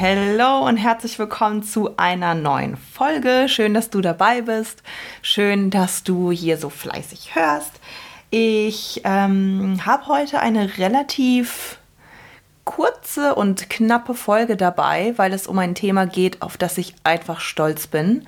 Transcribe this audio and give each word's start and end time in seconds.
Hallo 0.00 0.66
und 0.66 0.78
herzlich 0.78 1.18
willkommen 1.18 1.62
zu 1.62 1.98
einer 1.98 2.34
neuen 2.34 2.78
Folge. 2.78 3.50
Schön, 3.50 3.74
dass 3.74 3.90
du 3.90 4.00
dabei 4.00 4.40
bist. 4.40 4.82
Schön, 5.20 5.68
dass 5.68 6.04
du 6.04 6.30
hier 6.30 6.56
so 6.56 6.70
fleißig 6.70 7.34
hörst. 7.34 7.72
Ich 8.30 9.02
ähm, 9.04 9.78
habe 9.84 10.06
heute 10.06 10.40
eine 10.40 10.78
relativ 10.78 11.76
kurze 12.64 13.34
und 13.34 13.68
knappe 13.68 14.14
Folge 14.14 14.56
dabei, 14.56 15.12
weil 15.16 15.34
es 15.34 15.46
um 15.46 15.58
ein 15.58 15.74
Thema 15.74 16.06
geht, 16.06 16.40
auf 16.40 16.56
das 16.56 16.78
ich 16.78 16.94
einfach 17.04 17.40
stolz 17.40 17.86
bin. 17.86 18.26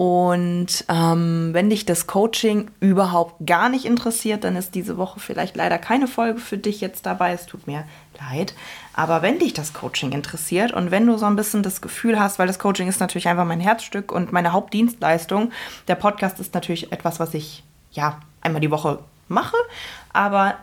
Und 0.00 0.86
ähm, 0.88 1.50
wenn 1.52 1.68
dich 1.68 1.84
das 1.84 2.06
Coaching 2.06 2.70
überhaupt 2.80 3.34
gar 3.44 3.68
nicht 3.68 3.84
interessiert, 3.84 4.44
dann 4.44 4.56
ist 4.56 4.74
diese 4.74 4.96
Woche 4.96 5.20
vielleicht 5.20 5.56
leider 5.56 5.76
keine 5.76 6.06
Folge 6.06 6.40
für 6.40 6.56
dich 6.56 6.80
jetzt 6.80 7.04
dabei. 7.04 7.34
Es 7.34 7.44
tut 7.44 7.66
mir 7.66 7.84
leid. 8.18 8.54
Aber 8.94 9.20
wenn 9.20 9.38
dich 9.38 9.52
das 9.52 9.74
Coaching 9.74 10.12
interessiert 10.12 10.72
und 10.72 10.90
wenn 10.90 11.06
du 11.06 11.18
so 11.18 11.26
ein 11.26 11.36
bisschen 11.36 11.62
das 11.62 11.82
Gefühl 11.82 12.18
hast, 12.18 12.38
weil 12.38 12.46
das 12.46 12.58
Coaching 12.58 12.88
ist 12.88 12.98
natürlich 12.98 13.28
einfach 13.28 13.44
mein 13.44 13.60
Herzstück 13.60 14.10
und 14.10 14.32
meine 14.32 14.54
Hauptdienstleistung, 14.54 15.52
der 15.86 15.96
Podcast 15.96 16.40
ist 16.40 16.54
natürlich 16.54 16.92
etwas, 16.92 17.20
was 17.20 17.34
ich 17.34 17.62
ja 17.90 18.20
einmal 18.40 18.62
die 18.62 18.70
Woche 18.70 19.00
mache, 19.28 19.56
aber 20.14 20.54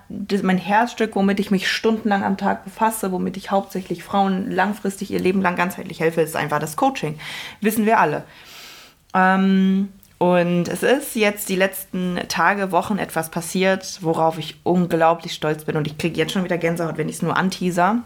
mein 0.42 0.58
Herzstück, 0.58 1.16
womit 1.16 1.40
ich 1.40 1.52
mich 1.52 1.70
stundenlang 1.72 2.24
am 2.24 2.38
Tag 2.38 2.66
befasse, 2.66 3.12
womit 3.12 3.38
ich 3.38 3.52
hauptsächlich 3.52 4.04
Frauen 4.04 4.50
langfristig 4.50 5.12
ihr 5.12 5.20
Leben 5.20 5.44
lang 5.44 5.56
ganzheitlich 5.56 6.00
helfe, 6.00 6.22
ist 6.22 6.36
einfach 6.36 6.60
das 6.60 6.76
Coaching. 6.76 7.20
Wissen 7.62 7.86
wir 7.86 8.00
alle. 8.00 8.24
Ähm, 9.18 9.90
und 10.20 10.68
es 10.68 10.84
ist 10.84 11.16
jetzt 11.16 11.50
die 11.50 11.56
letzten 11.56 12.20
Tage, 12.28 12.72
Wochen 12.72 12.98
etwas 12.98 13.30
passiert, 13.30 14.00
worauf 14.02 14.38
ich 14.38 14.56
unglaublich 14.64 15.34
stolz 15.34 15.64
bin. 15.66 15.76
Und 15.76 15.88
ich 15.88 15.98
kriege 15.98 16.18
jetzt 16.18 16.32
schon 16.32 16.44
wieder 16.44 16.58
Gänsehaut, 16.58 16.98
wenn 16.98 17.10
ich 17.10 17.18
es 17.18 17.22
nur 17.22 17.36
anteaser. 17.36 18.04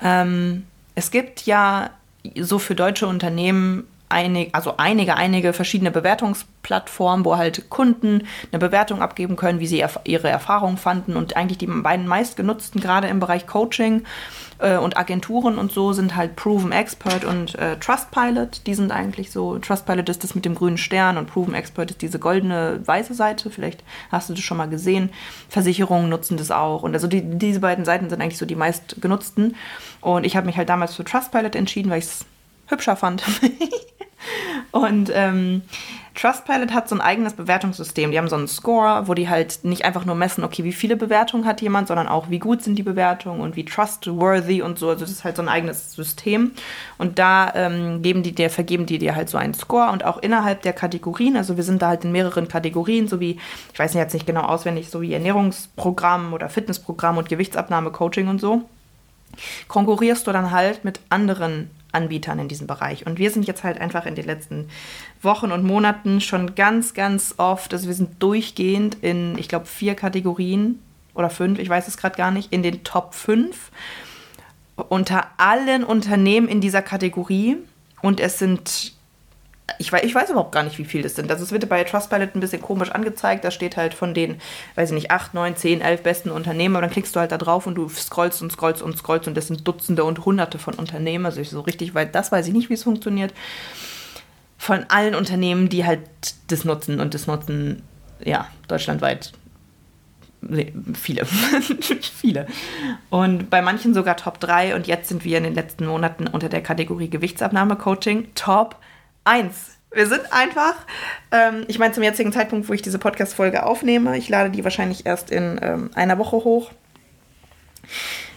Ähm, 0.00 0.64
es 0.94 1.10
gibt 1.10 1.46
ja 1.46 1.90
so 2.38 2.58
für 2.58 2.74
deutsche 2.74 3.06
Unternehmen 3.06 3.86
einig, 4.12 4.50
also 4.52 4.74
einige, 4.76 5.16
einige 5.16 5.52
verschiedene 5.52 5.90
Bewertungsplattformen, 5.90 7.24
wo 7.24 7.36
halt 7.36 7.70
Kunden 7.70 8.26
eine 8.52 8.58
Bewertung 8.58 9.02
abgeben 9.02 9.36
können, 9.36 9.58
wie 9.58 9.66
sie 9.66 9.80
erf 9.80 9.98
ihre 10.04 10.28
Erfahrungen 10.28 10.76
fanden. 10.76 11.16
Und 11.16 11.36
eigentlich 11.36 11.58
die 11.58 11.66
beiden 11.66 12.06
meistgenutzten, 12.06 12.80
gerade 12.80 13.08
im 13.08 13.18
Bereich 13.18 13.46
Coaching 13.46 14.04
äh, 14.58 14.76
und 14.76 14.96
Agenturen 14.96 15.58
und 15.58 15.72
so, 15.72 15.92
sind 15.92 16.14
halt 16.14 16.36
Proven 16.36 16.72
Expert 16.72 17.24
und 17.24 17.54
äh, 17.56 17.76
Trustpilot. 17.78 18.66
Die 18.66 18.74
sind 18.74 18.92
eigentlich 18.92 19.32
so, 19.32 19.58
Trustpilot 19.58 20.08
ist 20.08 20.22
das 20.22 20.34
mit 20.34 20.44
dem 20.44 20.54
grünen 20.54 20.78
Stern 20.78 21.18
und 21.18 21.26
Proven 21.26 21.54
Expert 21.54 21.90
ist 21.90 22.02
diese 22.02 22.18
goldene 22.18 22.80
weiße 22.84 23.14
Seite. 23.14 23.50
Vielleicht 23.50 23.82
hast 24.10 24.28
du 24.28 24.34
das 24.34 24.42
schon 24.42 24.58
mal 24.58 24.68
gesehen. 24.68 25.10
Versicherungen 25.48 26.08
nutzen 26.08 26.36
das 26.36 26.50
auch. 26.50 26.82
Und 26.82 26.94
also 26.94 27.08
die, 27.08 27.22
diese 27.22 27.60
beiden 27.60 27.84
Seiten 27.84 28.08
sind 28.08 28.20
eigentlich 28.20 28.38
so 28.38 28.46
die 28.46 28.56
meistgenutzten. 28.56 29.56
Und 30.00 30.24
ich 30.24 30.36
habe 30.36 30.46
mich 30.46 30.56
halt 30.56 30.68
damals 30.68 30.94
für 30.94 31.04
Trustpilot 31.04 31.56
entschieden, 31.56 31.90
weil 31.90 31.98
ich 31.98 32.06
es 32.06 32.26
hübscher 32.72 32.96
fand. 32.96 33.22
Und 34.72 35.10
ähm, 35.14 35.62
Trustpilot 36.14 36.72
hat 36.72 36.88
so 36.88 36.94
ein 36.94 37.00
eigenes 37.00 37.34
Bewertungssystem. 37.34 38.10
Die 38.10 38.18
haben 38.18 38.28
so 38.28 38.36
einen 38.36 38.48
Score, 38.48 39.06
wo 39.06 39.14
die 39.14 39.28
halt 39.28 39.60
nicht 39.64 39.84
einfach 39.84 40.04
nur 40.04 40.14
messen, 40.14 40.44
okay, 40.44 40.64
wie 40.64 40.72
viele 40.72 40.96
Bewertungen 40.96 41.46
hat 41.46 41.60
jemand, 41.60 41.88
sondern 41.88 42.08
auch, 42.08 42.30
wie 42.30 42.38
gut 42.38 42.62
sind 42.62 42.76
die 42.76 42.82
Bewertungen 42.82 43.40
und 43.40 43.54
wie 43.54 43.64
trustworthy 43.64 44.62
und 44.62 44.78
so. 44.78 44.88
Also 44.88 45.00
das 45.00 45.10
ist 45.10 45.24
halt 45.24 45.36
so 45.36 45.42
ein 45.42 45.48
eigenes 45.48 45.92
System. 45.92 46.52
Und 46.98 47.18
da 47.18 47.52
ähm, 47.54 48.02
geben 48.02 48.22
die 48.22 48.32
dir, 48.32 48.50
vergeben 48.50 48.86
die 48.86 48.98
dir 48.98 49.14
halt 49.14 49.28
so 49.28 49.38
einen 49.38 49.54
Score 49.54 49.90
und 49.90 50.04
auch 50.04 50.18
innerhalb 50.18 50.62
der 50.62 50.72
Kategorien, 50.72 51.36
also 51.36 51.56
wir 51.56 51.64
sind 51.64 51.82
da 51.82 51.88
halt 51.88 52.04
in 52.04 52.12
mehreren 52.12 52.48
Kategorien, 52.48 53.08
so 53.08 53.20
wie, 53.20 53.38
ich 53.72 53.78
weiß 53.78 53.94
jetzt 53.94 54.14
nicht 54.14 54.26
genau 54.26 54.42
auswendig, 54.42 54.88
so 54.90 55.02
wie 55.02 55.12
Ernährungsprogramm 55.12 56.32
oder 56.32 56.48
Fitnessprogramm 56.48 57.18
und 57.18 57.28
Gewichtsabnahme, 57.28 57.90
Coaching 57.90 58.28
und 58.28 58.40
so 58.40 58.62
konkurrierst 59.68 60.26
du 60.26 60.32
dann 60.32 60.50
halt 60.50 60.84
mit 60.84 61.00
anderen 61.08 61.70
Anbietern 61.92 62.38
in 62.38 62.48
diesem 62.48 62.66
Bereich. 62.66 63.06
Und 63.06 63.18
wir 63.18 63.30
sind 63.30 63.46
jetzt 63.46 63.64
halt 63.64 63.80
einfach 63.80 64.06
in 64.06 64.14
den 64.14 64.26
letzten 64.26 64.68
Wochen 65.20 65.52
und 65.52 65.64
Monaten 65.64 66.20
schon 66.20 66.54
ganz, 66.54 66.94
ganz 66.94 67.34
oft, 67.36 67.72
also 67.72 67.86
wir 67.86 67.94
sind 67.94 68.22
durchgehend 68.22 68.96
in, 69.02 69.38
ich 69.38 69.48
glaube, 69.48 69.66
vier 69.66 69.94
Kategorien 69.94 70.80
oder 71.14 71.30
fünf, 71.30 71.58
ich 71.58 71.68
weiß 71.68 71.88
es 71.88 71.96
gerade 71.96 72.16
gar 72.16 72.30
nicht, 72.30 72.52
in 72.52 72.62
den 72.62 72.84
Top 72.84 73.14
5 73.14 73.70
unter 74.88 75.26
allen 75.36 75.84
Unternehmen 75.84 76.48
in 76.48 76.60
dieser 76.60 76.82
Kategorie. 76.82 77.56
Und 78.00 78.20
es 78.20 78.38
sind 78.38 78.94
ich 79.78 79.92
weiß, 79.92 80.02
ich 80.04 80.14
weiß 80.14 80.30
überhaupt 80.30 80.52
gar 80.52 80.64
nicht, 80.64 80.78
wie 80.78 80.84
viel 80.84 81.02
das 81.02 81.14
sind. 81.14 81.30
Also 81.30 81.44
es 81.44 81.52
wird 81.52 81.68
bei 81.68 81.82
Trustpilot 81.84 82.34
ein 82.34 82.40
bisschen 82.40 82.60
komisch 82.60 82.90
angezeigt. 82.90 83.44
Da 83.44 83.50
steht 83.50 83.76
halt 83.76 83.94
von 83.94 84.12
den, 84.12 84.40
weiß 84.74 84.90
ich 84.90 84.94
nicht, 84.94 85.10
8, 85.10 85.34
9, 85.34 85.56
10, 85.56 85.80
11 85.80 86.02
besten 86.02 86.30
Unternehmen. 86.30 86.76
Aber 86.76 86.82
dann 86.82 86.90
klickst 86.90 87.14
du 87.14 87.20
halt 87.20 87.32
da 87.32 87.38
drauf 87.38 87.66
und 87.66 87.76
du 87.76 87.88
scrollst 87.88 88.42
und 88.42 88.52
scrollst 88.52 88.82
und 88.82 88.96
scrollst 88.98 89.28
und 89.28 89.36
das 89.36 89.46
sind 89.46 89.66
Dutzende 89.66 90.04
und 90.04 90.24
Hunderte 90.24 90.58
von 90.58 90.74
Unternehmen. 90.74 91.26
Also 91.26 91.42
so 91.42 91.60
richtig 91.60 91.94
weit, 91.94 92.14
das 92.14 92.32
weiß 92.32 92.46
ich 92.48 92.52
nicht, 92.52 92.70
wie 92.70 92.74
es 92.74 92.82
funktioniert. 92.82 93.32
Von 94.58 94.84
allen 94.88 95.14
Unternehmen, 95.14 95.68
die 95.68 95.84
halt 95.84 96.00
das 96.48 96.64
nutzen 96.64 97.00
und 97.00 97.14
das 97.14 97.26
nutzen, 97.26 97.82
ja, 98.24 98.48
deutschlandweit 98.68 99.32
Nee, 100.44 100.72
viele. 100.94 101.24
viele. 102.18 102.48
Und 103.10 103.48
bei 103.48 103.62
manchen 103.62 103.94
sogar 103.94 104.16
Top 104.16 104.40
3. 104.40 104.74
Und 104.74 104.88
jetzt 104.88 105.08
sind 105.08 105.24
wir 105.24 105.38
in 105.38 105.44
den 105.44 105.54
letzten 105.54 105.86
Monaten 105.86 106.26
unter 106.26 106.48
der 106.48 106.62
Kategorie 106.62 107.08
Gewichtsabnahme-Coaching 107.08 108.34
Top 108.34 108.76
eins. 109.24 109.78
Wir 109.94 110.06
sind 110.06 110.32
einfach, 110.32 110.74
ähm, 111.30 111.64
ich 111.68 111.78
meine, 111.78 111.92
zum 111.92 112.02
jetzigen 112.02 112.32
Zeitpunkt, 112.32 112.68
wo 112.68 112.72
ich 112.72 112.82
diese 112.82 112.98
Podcast-Folge 112.98 113.64
aufnehme, 113.66 114.16
ich 114.16 114.28
lade 114.28 114.50
die 114.50 114.64
wahrscheinlich 114.64 115.04
erst 115.04 115.30
in 115.30 115.60
ähm, 115.62 115.90
einer 115.94 116.18
Woche 116.18 116.36
hoch, 116.36 116.70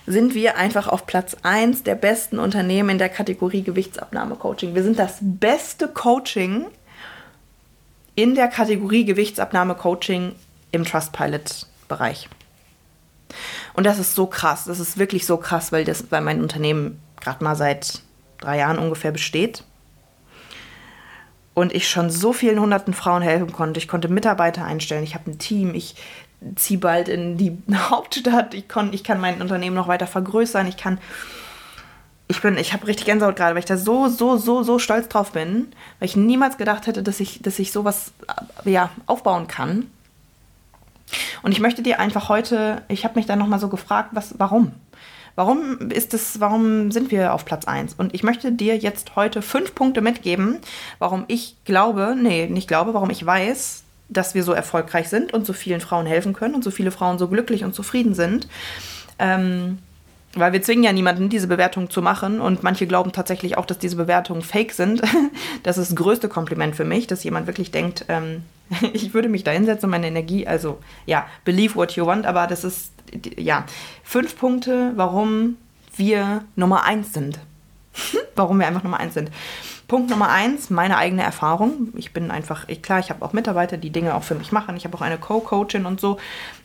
sind 0.06 0.36
wir 0.36 0.58
einfach 0.58 0.88
auf 0.88 1.06
Platz 1.06 1.38
1 1.44 1.84
der 1.84 1.96
besten 1.96 2.40
Unternehmen 2.40 2.92
in 2.92 2.98
der 2.98 3.10
Kategorie 3.10 3.64
Gewichtsabnahme-Coaching. 3.64 4.76
Wir 4.76 4.84
sind 4.84 5.00
das 5.00 5.18
beste 5.22 5.88
Coaching 5.88 6.66
in 8.16 8.36
der 8.36 8.50
Kategorie 8.50 9.06
Gewichtsabnahme-Coaching 9.06 10.36
im 10.72 10.84
Trustpilot-Bereich. 10.84 12.30
Und 13.74 13.86
das 13.86 13.98
ist 13.98 14.14
so 14.14 14.28
krass, 14.28 14.66
das 14.66 14.80
ist 14.80 14.98
wirklich 14.98 15.26
so 15.26 15.38
krass, 15.38 15.72
weil, 15.72 15.86
das, 15.86 16.12
weil 16.12 16.22
mein 16.22 16.42
Unternehmen 16.42 17.02
gerade 17.20 17.44
mal 17.44 17.56
seit 17.56 18.02
drei 18.40 18.58
Jahren 18.58 18.78
ungefähr 18.78 19.12
besteht 19.12 19.64
und 21.56 21.74
ich 21.74 21.90
schon 21.90 22.12
so 22.12 22.34
vielen 22.34 22.60
hunderten 22.60 22.94
Frauen 22.94 23.24
helfen 23.24 23.52
konnte. 23.52 23.80
Ich 23.80 23.88
konnte 23.88 24.10
Mitarbeiter 24.10 24.64
einstellen, 24.64 25.04
ich 25.04 25.16
habe 25.16 25.32
ein 25.32 25.40
Team, 25.40 25.74
ich 25.74 25.96
ziehe 26.56 26.80
bald 26.80 27.08
in 27.08 27.38
die 27.38 27.58
Hauptstadt, 27.74 28.54
ich, 28.54 28.70
kon, 28.70 28.94
ich 28.94 29.04
kann 29.04 29.20
mein 29.20 29.42
Unternehmen 29.42 29.76
noch 29.76 29.88
weiter 29.88 30.06
vergrößern, 30.06 30.68
ich 30.68 30.78
kann. 30.78 31.00
Ich 32.28 32.42
bin, 32.42 32.58
ich 32.58 32.74
habe 32.74 32.88
richtig 32.88 33.06
Gänsehaut 33.06 33.36
gerade, 33.36 33.54
weil 33.54 33.60
ich 33.60 33.66
da 33.66 33.78
so, 33.78 34.08
so, 34.08 34.38
so, 34.38 34.64
so 34.64 34.80
stolz 34.80 35.08
drauf 35.08 35.32
bin, 35.32 35.68
weil 36.00 36.08
ich 36.08 36.16
niemals 36.16 36.58
gedacht 36.58 36.88
hätte, 36.88 37.04
dass 37.04 37.20
ich, 37.20 37.40
dass 37.44 37.60
ich 37.60 37.72
sowas 37.72 38.14
ja, 38.64 38.90
aufbauen 39.06 39.48
kann. 39.48 39.92
Und 41.44 41.52
ich 41.52 41.60
möchte 41.60 41.84
dir 41.84 42.00
einfach 42.00 42.28
heute, 42.30 42.82
ich 42.88 43.04
habe 43.04 43.14
mich 43.16 43.28
dann 43.28 43.38
nochmal 43.38 43.60
so 43.60 43.70
gefragt, 43.70 44.10
was, 44.14 44.34
warum? 44.40 44.72
Warum 45.36 45.90
ist 45.90 46.14
es, 46.14 46.40
warum 46.40 46.92
sind 46.92 47.12
wir 47.12 47.34
auf 47.34 47.44
Platz 47.44 47.66
1? 47.66 47.96
Und 47.96 48.14
ich 48.14 48.24
möchte 48.24 48.52
dir 48.52 48.78
jetzt 48.78 49.16
heute 49.16 49.42
fünf 49.42 49.76
Punkte 49.76 50.02
mitgeben, 50.02 50.60
warum 50.98 51.26
ich 51.28 51.58
glaube, 51.66 52.16
nee, 52.18 52.48
nicht 52.48 52.68
glaube, 52.68 52.94
warum 52.94 53.10
ich 53.10 53.26
weiß, 53.26 53.84
dass 54.08 54.34
wir 54.34 54.44
so 54.44 54.54
erfolgreich 54.54 55.10
sind 55.10 55.34
und 55.34 55.46
so 55.46 55.54
vielen 55.54 55.82
Frauen 55.82 56.06
helfen 56.06 56.34
können 56.34 56.56
und 56.56 56.64
so 56.64 56.72
viele 56.72 56.92
Frauen 56.92 57.20
so 57.20 57.28
glücklich 57.28 57.64
und 57.64 57.76
zufrieden 57.76 58.14
sind. 58.14 58.48
Ähm, 59.20 59.80
weil 60.36 60.52
wir 60.52 60.62
zwingen 60.62 60.84
ja 60.84 60.92
niemanden, 60.92 61.30
diese 61.30 61.48
Bewertung 61.48 61.90
zu 61.90 62.02
machen. 62.02 62.42
Und 62.42 62.62
manche 62.62 62.88
glauben 62.88 63.12
tatsächlich 63.12 63.58
auch, 63.58 63.66
dass 63.66 63.80
diese 63.80 63.96
Bewertungen 63.96 64.42
fake 64.42 64.74
sind. 64.74 65.02
Das 65.64 65.80
ist 65.80 65.90
das 65.90 65.96
größte 65.96 66.30
Kompliment 66.30 66.76
für 66.76 66.86
mich, 66.86 67.08
dass 67.08 67.24
jemand 67.24 67.48
wirklich 67.48 67.72
denkt, 67.72 68.06
ähm, 68.08 68.44
ich 68.94 69.14
würde 69.16 69.30
mich 69.30 69.44
da 69.44 69.52
hinsetzen 69.52 69.86
und 69.88 69.92
meine 69.92 70.08
Energie, 70.08 70.46
also 70.46 70.78
ja, 71.08 71.26
believe 71.44 71.76
what 71.76 71.94
you 71.94 72.06
want, 72.06 72.28
aber 72.28 72.46
das 72.46 72.64
ist 72.64 72.92
ja, 73.38 73.66
fünf 74.04 74.38
Punkte, 74.38 74.94
warum 74.96 75.58
wir 75.96 76.44
Nummer 76.56 76.84
eins 76.84 77.14
sind. 77.14 77.40
warum 78.36 78.60
wir 78.60 78.68
einfach 78.68 78.84
Nummer 78.84 79.00
eins 79.00 79.14
sind. 79.14 79.32
Punkt 79.88 80.10
Nummer 80.10 80.30
eins, 80.30 80.70
meine 80.70 80.98
eigene 80.98 81.22
Erfahrung. 81.22 81.90
Ich 81.96 82.12
bin 82.12 82.32
einfach, 82.32 82.68
ich, 82.68 82.82
klar, 82.82 83.00
ich 83.00 83.12
habe 83.12 83.24
auch 83.24 83.34
Mitarbeiter, 83.34 83.78
die 83.78 83.92
Dinge 83.92 84.16
auch 84.16 84.24
für 84.24 84.36
mich 84.36 84.52
machen. 84.52 84.76
Ich 84.78 84.86
habe 84.86 84.98
auch 84.98 85.02
eine 85.02 85.20
Co-Coachin 85.20 85.86
und 85.86 86.02
so, 86.02 86.18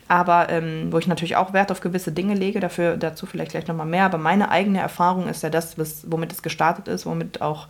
aber 0.07 0.49
ähm, 0.49 0.87
wo 0.91 0.97
ich 0.97 1.07
natürlich 1.07 1.35
auch 1.35 1.53
Wert 1.53 1.71
auf 1.71 1.81
gewisse 1.81 2.11
Dinge 2.11 2.33
lege, 2.33 2.59
dafür 2.59 2.97
dazu 2.97 3.27
vielleicht 3.27 3.51
gleich 3.51 3.67
nochmal 3.67 3.85
mehr. 3.85 4.05
Aber 4.05 4.17
meine 4.17 4.49
eigene 4.49 4.79
Erfahrung 4.79 5.27
ist 5.27 5.43
ja 5.43 5.49
das, 5.49 5.77
was, 5.77 6.11
womit 6.11 6.31
es 6.31 6.41
gestartet 6.41 6.87
ist, 6.87 7.05
womit 7.05 7.41
auch 7.41 7.67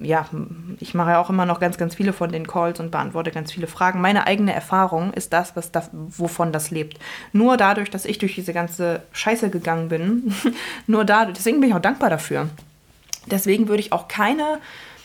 ja, 0.00 0.26
ich 0.78 0.94
mache 0.94 1.12
ja 1.12 1.20
auch 1.20 1.30
immer 1.30 1.46
noch 1.46 1.58
ganz, 1.58 1.78
ganz 1.78 1.94
viele 1.94 2.12
von 2.12 2.30
den 2.30 2.46
Calls 2.46 2.80
und 2.80 2.90
beantworte 2.90 3.30
ganz 3.30 3.50
viele 3.50 3.66
Fragen. 3.66 4.00
Meine 4.00 4.26
eigene 4.26 4.52
Erfahrung 4.52 5.12
ist 5.14 5.32
das, 5.32 5.56
was 5.56 5.72
da, 5.72 5.88
wovon 5.92 6.52
das 6.52 6.70
lebt. 6.70 6.98
Nur 7.32 7.56
dadurch, 7.56 7.90
dass 7.90 8.04
ich 8.04 8.18
durch 8.18 8.34
diese 8.34 8.52
ganze 8.52 9.02
Scheiße 9.12 9.48
gegangen 9.48 9.88
bin, 9.88 10.34
nur 10.86 11.04
dadurch, 11.04 11.36
deswegen 11.36 11.60
bin 11.60 11.70
ich 11.70 11.74
auch 11.74 11.80
dankbar 11.80 12.10
dafür. 12.10 12.48
Deswegen 13.26 13.68
würde 13.68 13.80
ich 13.80 13.92
auch 13.92 14.06
keine 14.06 14.58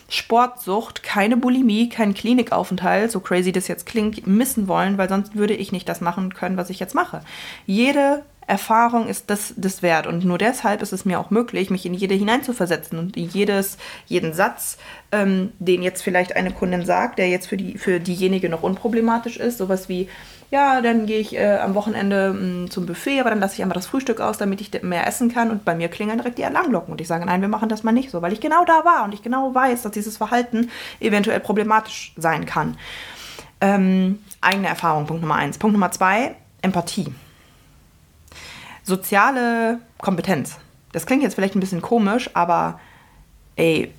Sportsucht, 0.09 1.03
keine 1.03 1.37
Bulimie, 1.37 1.87
keinen 1.87 2.13
Klinikaufenthalt, 2.13 3.11
so 3.11 3.21
crazy 3.21 3.53
das 3.53 3.69
jetzt 3.69 3.85
klingt, 3.85 4.27
missen 4.27 4.67
wollen, 4.67 4.97
weil 4.97 5.07
sonst 5.07 5.35
würde 5.35 5.53
ich 5.53 5.71
nicht 5.71 5.87
das 5.87 6.01
machen 6.01 6.33
können, 6.33 6.57
was 6.57 6.69
ich 6.69 6.79
jetzt 6.79 6.95
mache. 6.95 7.21
Jede 7.65 8.23
Erfahrung 8.49 9.07
ist 9.07 9.29
das, 9.29 9.53
das 9.55 9.83
wert. 9.83 10.07
Und 10.07 10.25
nur 10.25 10.39
deshalb 10.39 10.81
ist 10.81 10.91
es 10.91 11.05
mir 11.05 11.19
auch 11.19 11.29
möglich, 11.29 11.69
mich 11.69 11.85
in 11.85 11.93
jede 11.93 12.15
hineinzuversetzen 12.15 12.97
und 12.97 13.15
jedes, 13.15 13.77
jeden 14.07 14.33
Satz, 14.33 14.77
ähm, 15.11 15.53
den 15.59 15.83
jetzt 15.83 16.01
vielleicht 16.01 16.35
eine 16.35 16.51
Kundin 16.51 16.83
sagt, 16.83 17.19
der 17.19 17.29
jetzt 17.29 17.47
für, 17.47 17.57
die, 17.57 17.77
für 17.77 17.99
diejenige 17.99 18.49
noch 18.49 18.63
unproblematisch 18.63 19.37
ist, 19.37 19.59
sowas 19.59 19.87
wie, 19.87 20.09
ja, 20.49 20.81
dann 20.81 21.05
gehe 21.05 21.19
ich 21.19 21.35
äh, 21.35 21.57
am 21.57 21.75
Wochenende 21.75 22.33
mh, 22.33 22.41
mm, 22.41 22.71
zum 22.71 22.87
Buffet, 22.87 23.19
aber 23.19 23.29
dann 23.29 23.39
lasse 23.39 23.53
ich 23.53 23.61
einmal 23.61 23.75
das 23.75 23.85
Frühstück 23.85 24.19
aus, 24.19 24.39
damit 24.39 24.61
ich 24.61 24.81
mehr 24.81 25.05
essen 25.05 25.31
kann. 25.31 25.51
Und 25.51 25.63
bei 25.63 25.75
mir 25.75 25.87
klingeln 25.87 26.17
direkt 26.17 26.39
die 26.39 26.45
Alarmglocken. 26.45 26.91
Und 26.91 27.01
ich 27.01 27.07
sage, 27.07 27.25
nein, 27.25 27.41
wir 27.41 27.49
machen 27.49 27.69
das 27.69 27.83
mal 27.83 27.91
nicht 27.91 28.09
so, 28.09 28.23
weil 28.23 28.33
ich 28.33 28.41
genau 28.41 28.65
da 28.65 28.83
war 28.83 29.03
und 29.03 29.13
ich 29.13 29.21
genau 29.21 29.53
weiß, 29.53 29.83
dass 29.83 29.91
dieses 29.91 30.17
Verhalten 30.17 30.71
eventuell 30.99 31.39
problematisch 31.39 32.13
sein 32.17 32.47
kann. 32.47 32.77
Ähm, 33.61 34.19
eigene 34.41 34.69
Erfahrung, 34.69 35.05
Punkt 35.05 35.21
Nummer 35.21 35.35
eins. 35.35 35.59
Punkt 35.59 35.73
Nummer 35.73 35.91
zwei, 35.91 36.35
Empathie 36.63 37.13
soziale 38.89 39.79
Kompetenz. 39.99 40.57
Das 40.91 41.05
klingt 41.05 41.23
jetzt 41.23 41.35
vielleicht 41.35 41.55
ein 41.55 41.59
bisschen 41.59 41.81
komisch, 41.81 42.29
aber 42.33 42.79
ey, 43.55 43.93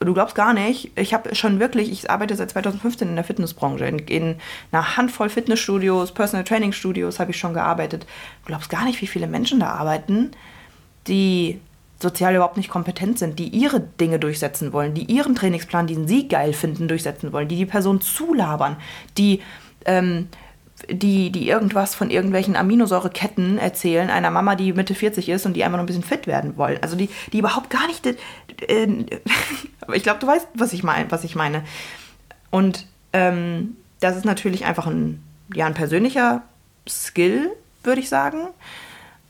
du 0.00 0.14
glaubst 0.14 0.34
gar 0.34 0.52
nicht, 0.52 0.92
ich 0.96 1.14
habe 1.14 1.34
schon 1.34 1.58
wirklich, 1.58 1.90
ich 1.90 2.10
arbeite 2.10 2.36
seit 2.36 2.50
2015 2.50 3.08
in 3.08 3.14
der 3.16 3.24
Fitnessbranche. 3.24 3.86
In, 3.86 3.98
in 3.98 4.36
einer 4.70 4.96
Handvoll 4.96 5.28
Fitnessstudios, 5.28 6.12
Personal 6.12 6.44
Training 6.44 6.72
Studios 6.72 7.18
habe 7.18 7.32
ich 7.32 7.38
schon 7.38 7.54
gearbeitet. 7.54 8.06
Du 8.42 8.48
glaubst 8.48 8.70
gar 8.70 8.84
nicht, 8.84 9.00
wie 9.00 9.06
viele 9.06 9.26
Menschen 9.26 9.60
da 9.60 9.70
arbeiten, 9.70 10.30
die 11.06 11.60
sozial 12.00 12.34
überhaupt 12.34 12.56
nicht 12.56 12.68
kompetent 12.68 13.18
sind, 13.18 13.40
die 13.40 13.48
ihre 13.48 13.80
Dinge 13.80 14.20
durchsetzen 14.20 14.72
wollen, 14.72 14.94
die 14.94 15.04
ihren 15.04 15.34
Trainingsplan, 15.34 15.88
den 15.88 16.06
sie 16.06 16.28
geil 16.28 16.52
finden, 16.52 16.86
durchsetzen 16.86 17.32
wollen, 17.32 17.48
die 17.48 17.56
die 17.56 17.66
Person 17.66 18.00
zulabern, 18.00 18.76
die 19.16 19.42
ähm, 19.84 20.28
die, 20.90 21.30
die 21.30 21.48
irgendwas 21.48 21.94
von 21.94 22.10
irgendwelchen 22.10 22.56
Aminosäureketten 22.56 23.58
erzählen, 23.58 24.10
einer 24.10 24.30
Mama, 24.30 24.54
die 24.54 24.72
Mitte 24.72 24.94
40 24.94 25.28
ist 25.28 25.46
und 25.46 25.54
die 25.54 25.64
einfach 25.64 25.76
nur 25.76 25.84
ein 25.84 25.86
bisschen 25.86 26.02
fit 26.02 26.26
werden 26.26 26.56
wollen. 26.56 26.78
Also 26.82 26.96
die, 26.96 27.10
die 27.32 27.38
überhaupt 27.38 27.70
gar 27.70 27.86
nicht. 27.86 28.06
Äh, 28.06 28.16
aber 29.80 29.96
ich 29.96 30.02
glaube, 30.02 30.20
du 30.20 30.26
weißt, 30.26 30.48
was 30.54 30.72
ich, 30.72 30.82
mein, 30.82 31.10
was 31.10 31.24
ich 31.24 31.34
meine. 31.34 31.62
Und 32.50 32.86
ähm, 33.12 33.76
das 34.00 34.16
ist 34.16 34.24
natürlich 34.24 34.64
einfach 34.64 34.86
ein, 34.86 35.22
ja, 35.54 35.66
ein 35.66 35.74
persönlicher 35.74 36.42
Skill, 36.88 37.50
würde 37.82 38.00
ich 38.00 38.08
sagen, 38.08 38.38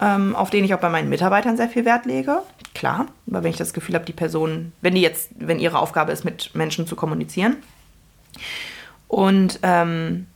ähm, 0.01 0.37
auf 0.37 0.51
den 0.51 0.65
ich 0.65 0.75
auch 0.75 0.81
bei 0.81 0.91
meinen 0.91 1.09
Mitarbeitern 1.09 1.57
sehr 1.57 1.69
viel 1.69 1.85
Wert 1.85 2.07
lege. 2.07 2.43
Klar, 2.75 3.07
weil 3.27 3.43
wenn 3.43 3.51
ich 3.51 3.57
das 3.57 3.73
Gefühl 3.73 3.97
habe, 3.97 4.05
die 4.05 4.13
Person, 4.13 4.73
wenn 4.81 4.95
die 4.95 5.01
jetzt, 5.01 5.31
wenn 5.37 5.59
ihre 5.59 5.81
Aufgabe 5.81 6.13
ist, 6.13 6.25
mit 6.25 6.55
Menschen 6.55 6.87
zu 6.87 6.95
kommunizieren. 6.95 7.57
Und 9.09 9.59
ähm, 9.63 10.27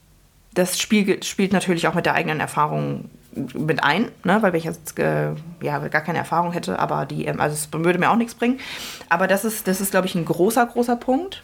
das 0.54 0.78
Spiel 0.78 1.22
spielt 1.22 1.52
natürlich 1.52 1.88
auch 1.88 1.94
mit 1.94 2.06
der 2.06 2.14
eigenen 2.14 2.40
Erfahrung 2.40 3.10
mit 3.34 3.82
ein, 3.82 4.10
ne? 4.24 4.42
weil 4.42 4.54
ich 4.54 4.64
jetzt 4.64 4.98
äh, 4.98 5.30
ja, 5.62 5.78
gar 5.88 6.02
keine 6.02 6.18
Erfahrung 6.18 6.52
hätte, 6.52 6.78
aber 6.78 7.06
die, 7.06 7.24
ähm, 7.24 7.40
also 7.40 7.54
es 7.54 7.72
würde 7.72 7.98
mir 7.98 8.10
auch 8.10 8.16
nichts 8.16 8.34
bringen. 8.34 8.60
Aber 9.08 9.26
das 9.26 9.44
ist, 9.44 9.66
das 9.66 9.80
ist 9.80 9.90
glaube 9.90 10.06
ich, 10.06 10.14
ein 10.14 10.24
großer, 10.24 10.66
großer 10.66 10.96
Punkt, 10.96 11.42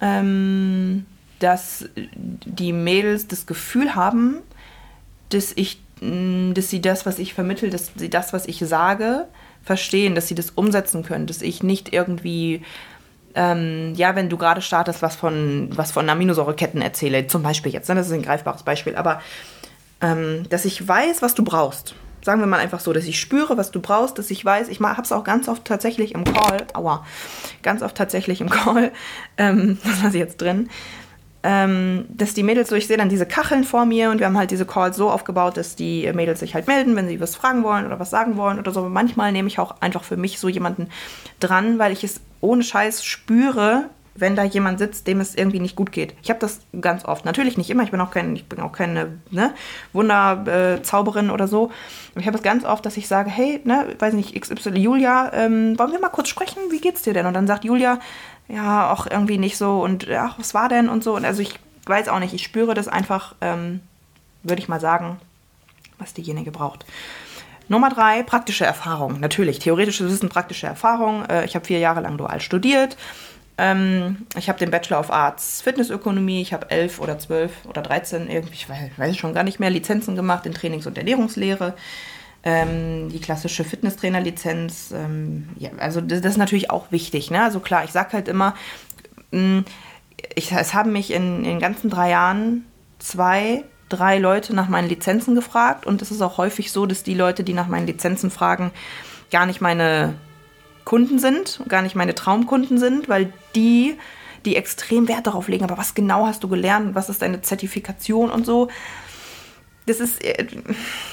ähm, 0.00 1.06
dass 1.38 1.88
die 1.94 2.72
Mädels 2.72 3.28
das 3.28 3.46
Gefühl 3.46 3.94
haben, 3.94 4.38
dass 5.28 5.52
ich, 5.54 5.80
dass 6.00 6.70
sie 6.70 6.80
das, 6.80 7.06
was 7.06 7.18
ich 7.18 7.34
vermittle, 7.34 7.70
dass 7.70 7.92
sie 7.94 8.10
das, 8.10 8.32
was 8.32 8.46
ich 8.46 8.58
sage, 8.58 9.26
verstehen, 9.62 10.14
dass 10.14 10.28
sie 10.28 10.34
das 10.34 10.50
umsetzen 10.50 11.04
können, 11.04 11.26
dass 11.26 11.42
ich 11.42 11.62
nicht 11.62 11.92
irgendwie 11.92 12.62
ähm, 13.34 13.94
ja, 13.94 14.14
wenn 14.14 14.28
du 14.28 14.36
gerade 14.36 14.62
startest, 14.62 15.02
was 15.02 15.16
von, 15.16 15.68
was 15.74 15.92
von 15.92 16.08
Aminosäureketten 16.08 16.80
erzähle, 16.80 17.26
zum 17.26 17.42
Beispiel 17.42 17.72
jetzt, 17.72 17.88
ne, 17.88 17.94
das 17.94 18.06
ist 18.06 18.12
ein 18.12 18.22
greifbares 18.22 18.62
Beispiel, 18.62 18.96
aber 18.96 19.20
ähm, 20.00 20.44
dass 20.50 20.64
ich 20.64 20.86
weiß, 20.86 21.22
was 21.22 21.34
du 21.34 21.44
brauchst. 21.44 21.94
Sagen 22.22 22.40
wir 22.40 22.46
mal 22.46 22.60
einfach 22.60 22.80
so, 22.80 22.92
dass 22.92 23.04
ich 23.04 23.20
spüre, 23.20 23.58
was 23.58 23.70
du 23.70 23.80
brauchst, 23.80 24.18
dass 24.18 24.30
ich 24.30 24.42
weiß, 24.42 24.68
ich 24.68 24.80
habe 24.80 25.02
es 25.02 25.12
auch 25.12 25.24
ganz 25.24 25.46
oft 25.46 25.64
tatsächlich 25.64 26.14
im 26.14 26.24
Call, 26.24 26.66
aua, 26.72 27.04
ganz 27.62 27.82
oft 27.82 27.96
tatsächlich 27.96 28.40
im 28.40 28.48
Call, 28.48 28.92
ähm, 29.36 29.78
was 29.84 30.02
lasse 30.02 30.16
ich 30.16 30.22
jetzt 30.22 30.40
drin, 30.40 30.70
ähm, 31.42 32.06
dass 32.08 32.32
die 32.32 32.42
Mädels 32.42 32.70
so, 32.70 32.76
ich 32.76 32.86
sehe 32.86 32.96
dann 32.96 33.10
diese 33.10 33.26
Kacheln 33.26 33.64
vor 33.64 33.84
mir 33.84 34.10
und 34.10 34.18
wir 34.18 34.26
haben 34.26 34.38
halt 34.38 34.50
diese 34.50 34.64
Calls 34.64 34.96
so 34.96 35.10
aufgebaut, 35.10 35.58
dass 35.58 35.76
die 35.76 36.10
Mädels 36.14 36.40
sich 36.40 36.54
halt 36.54 36.66
melden, 36.66 36.96
wenn 36.96 37.06
sie 37.06 37.20
was 37.20 37.36
fragen 37.36 37.62
wollen 37.62 37.84
oder 37.84 38.00
was 38.00 38.08
sagen 38.08 38.38
wollen 38.38 38.58
oder 38.58 38.72
so. 38.72 38.88
Manchmal 38.88 39.30
nehme 39.30 39.48
ich 39.48 39.58
auch 39.58 39.74
einfach 39.82 40.04
für 40.04 40.16
mich 40.16 40.40
so 40.40 40.48
jemanden 40.48 40.88
dran, 41.40 41.78
weil 41.78 41.92
ich 41.92 42.02
es 42.02 42.22
ohne 42.44 42.62
Scheiß 42.62 43.04
spüre, 43.04 43.90
wenn 44.14 44.36
da 44.36 44.44
jemand 44.44 44.78
sitzt, 44.78 45.06
dem 45.08 45.20
es 45.20 45.34
irgendwie 45.34 45.58
nicht 45.58 45.74
gut 45.74 45.90
geht. 45.90 46.14
Ich 46.22 46.30
habe 46.30 46.38
das 46.38 46.60
ganz 46.80 47.04
oft. 47.04 47.24
Natürlich 47.24 47.58
nicht 47.58 47.68
immer. 47.70 47.82
Ich 47.82 47.90
bin 47.90 48.00
auch, 48.00 48.12
kein, 48.12 48.36
ich 48.36 48.46
bin 48.46 48.60
auch 48.60 48.70
keine 48.70 49.18
ne, 49.30 49.52
Wunderzauberin 49.92 51.30
äh, 51.30 51.32
oder 51.32 51.48
so. 51.48 51.72
Aber 52.12 52.20
ich 52.20 52.26
habe 52.26 52.36
es 52.36 52.42
ganz 52.42 52.64
oft, 52.64 52.86
dass 52.86 52.96
ich 52.96 53.08
sage, 53.08 53.28
hey, 53.28 53.60
ne, 53.64 53.96
weiß 53.98 54.14
nicht, 54.14 54.40
XY, 54.40 54.78
Julia, 54.78 55.32
ähm, 55.34 55.76
wollen 55.78 55.90
wir 55.90 56.00
mal 56.00 56.10
kurz 56.10 56.28
sprechen? 56.28 56.58
Wie 56.70 56.80
geht's 56.80 57.02
dir 57.02 57.12
denn? 57.12 57.26
Und 57.26 57.34
dann 57.34 57.48
sagt 57.48 57.64
Julia, 57.64 57.98
ja, 58.46 58.92
auch 58.92 59.06
irgendwie 59.10 59.38
nicht 59.38 59.56
so 59.56 59.82
und 59.82 60.08
ach, 60.10 60.38
was 60.38 60.54
war 60.54 60.68
denn 60.68 60.88
und 60.88 61.02
so. 61.02 61.16
Und 61.16 61.24
also 61.24 61.42
ich 61.42 61.58
weiß 61.86 62.08
auch 62.08 62.20
nicht, 62.20 62.34
ich 62.34 62.44
spüre 62.44 62.74
das 62.74 62.86
einfach, 62.86 63.34
ähm, 63.40 63.80
würde 64.42 64.60
ich 64.60 64.68
mal 64.68 64.80
sagen, 64.80 65.18
was 65.98 66.14
diejenige 66.14 66.52
braucht. 66.52 66.84
Nummer 67.68 67.90
drei, 67.90 68.22
praktische 68.22 68.64
Erfahrung. 68.64 69.20
Natürlich, 69.20 69.58
theoretisches 69.58 70.10
Wissen, 70.10 70.28
praktische 70.28 70.66
Erfahrung. 70.66 71.24
Äh, 71.26 71.44
ich 71.44 71.54
habe 71.54 71.64
vier 71.64 71.78
Jahre 71.78 72.00
lang 72.00 72.18
dual 72.18 72.40
studiert. 72.40 72.96
Ähm, 73.56 74.26
ich 74.36 74.48
habe 74.48 74.58
den 74.58 74.70
Bachelor 74.70 75.00
of 75.00 75.10
Arts 75.10 75.60
Fitnessökonomie. 75.62 76.42
Ich 76.42 76.52
habe 76.52 76.70
elf 76.70 77.00
oder 77.00 77.18
zwölf 77.18 77.52
oder 77.68 77.82
dreizehn, 77.82 78.28
irgendwie, 78.28 78.54
ich 78.54 78.68
weiß, 78.68 79.16
schon 79.16 79.34
gar 79.34 79.44
nicht 79.44 79.60
mehr, 79.60 79.70
Lizenzen 79.70 80.16
gemacht 80.16 80.44
in 80.46 80.54
Trainings- 80.54 80.86
und 80.86 80.98
Ernährungslehre. 80.98 81.74
Ähm, 82.42 83.08
die 83.08 83.20
klassische 83.20 83.64
Fitnesstrainerlizenz. 83.64 84.92
Ähm, 84.92 85.48
ja, 85.56 85.70
also 85.78 86.00
das, 86.00 86.20
ist 86.20 86.36
natürlich 86.36 86.70
auch 86.70 86.92
wichtig. 86.92 87.30
Ne? 87.30 87.42
Also 87.42 87.60
klar, 87.60 87.84
ich 87.84 87.92
sage 87.92 88.12
halt 88.12 88.28
immer, 88.28 88.54
mh, 89.30 89.40
hm, 89.40 89.64
ich, 90.34 90.52
es 90.52 90.74
haben 90.74 90.92
mich 90.92 91.12
in, 91.12 91.38
in 91.38 91.44
den 91.44 91.60
ganzen 91.60 91.90
drei 91.90 92.10
Jahren 92.10 92.64
zwei 92.98 93.64
drei 93.88 94.18
Leute 94.18 94.54
nach 94.54 94.68
meinen 94.68 94.88
Lizenzen 94.88 95.34
gefragt. 95.34 95.86
Und 95.86 96.02
es 96.02 96.10
ist 96.10 96.22
auch 96.22 96.38
häufig 96.38 96.72
so, 96.72 96.86
dass 96.86 97.02
die 97.02 97.14
Leute, 97.14 97.44
die 97.44 97.54
nach 97.54 97.68
meinen 97.68 97.86
Lizenzen 97.86 98.30
fragen, 98.30 98.70
gar 99.30 99.46
nicht 99.46 99.60
meine 99.60 100.14
Kunden 100.84 101.18
sind, 101.18 101.60
gar 101.68 101.82
nicht 101.82 101.94
meine 101.94 102.14
Traumkunden 102.14 102.78
sind, 102.78 103.08
weil 103.08 103.32
die, 103.54 103.96
die 104.44 104.56
extrem 104.56 105.08
Wert 105.08 105.26
darauf 105.26 105.48
legen, 105.48 105.64
aber 105.64 105.78
was 105.78 105.94
genau 105.94 106.26
hast 106.26 106.44
du 106.44 106.48
gelernt, 106.48 106.94
was 106.94 107.08
ist 107.08 107.22
deine 107.22 107.40
Zertifikation 107.40 108.30
und 108.30 108.44
so, 108.44 108.68
das 109.86 110.00
ist, 110.00 110.24
äh, 110.24 110.46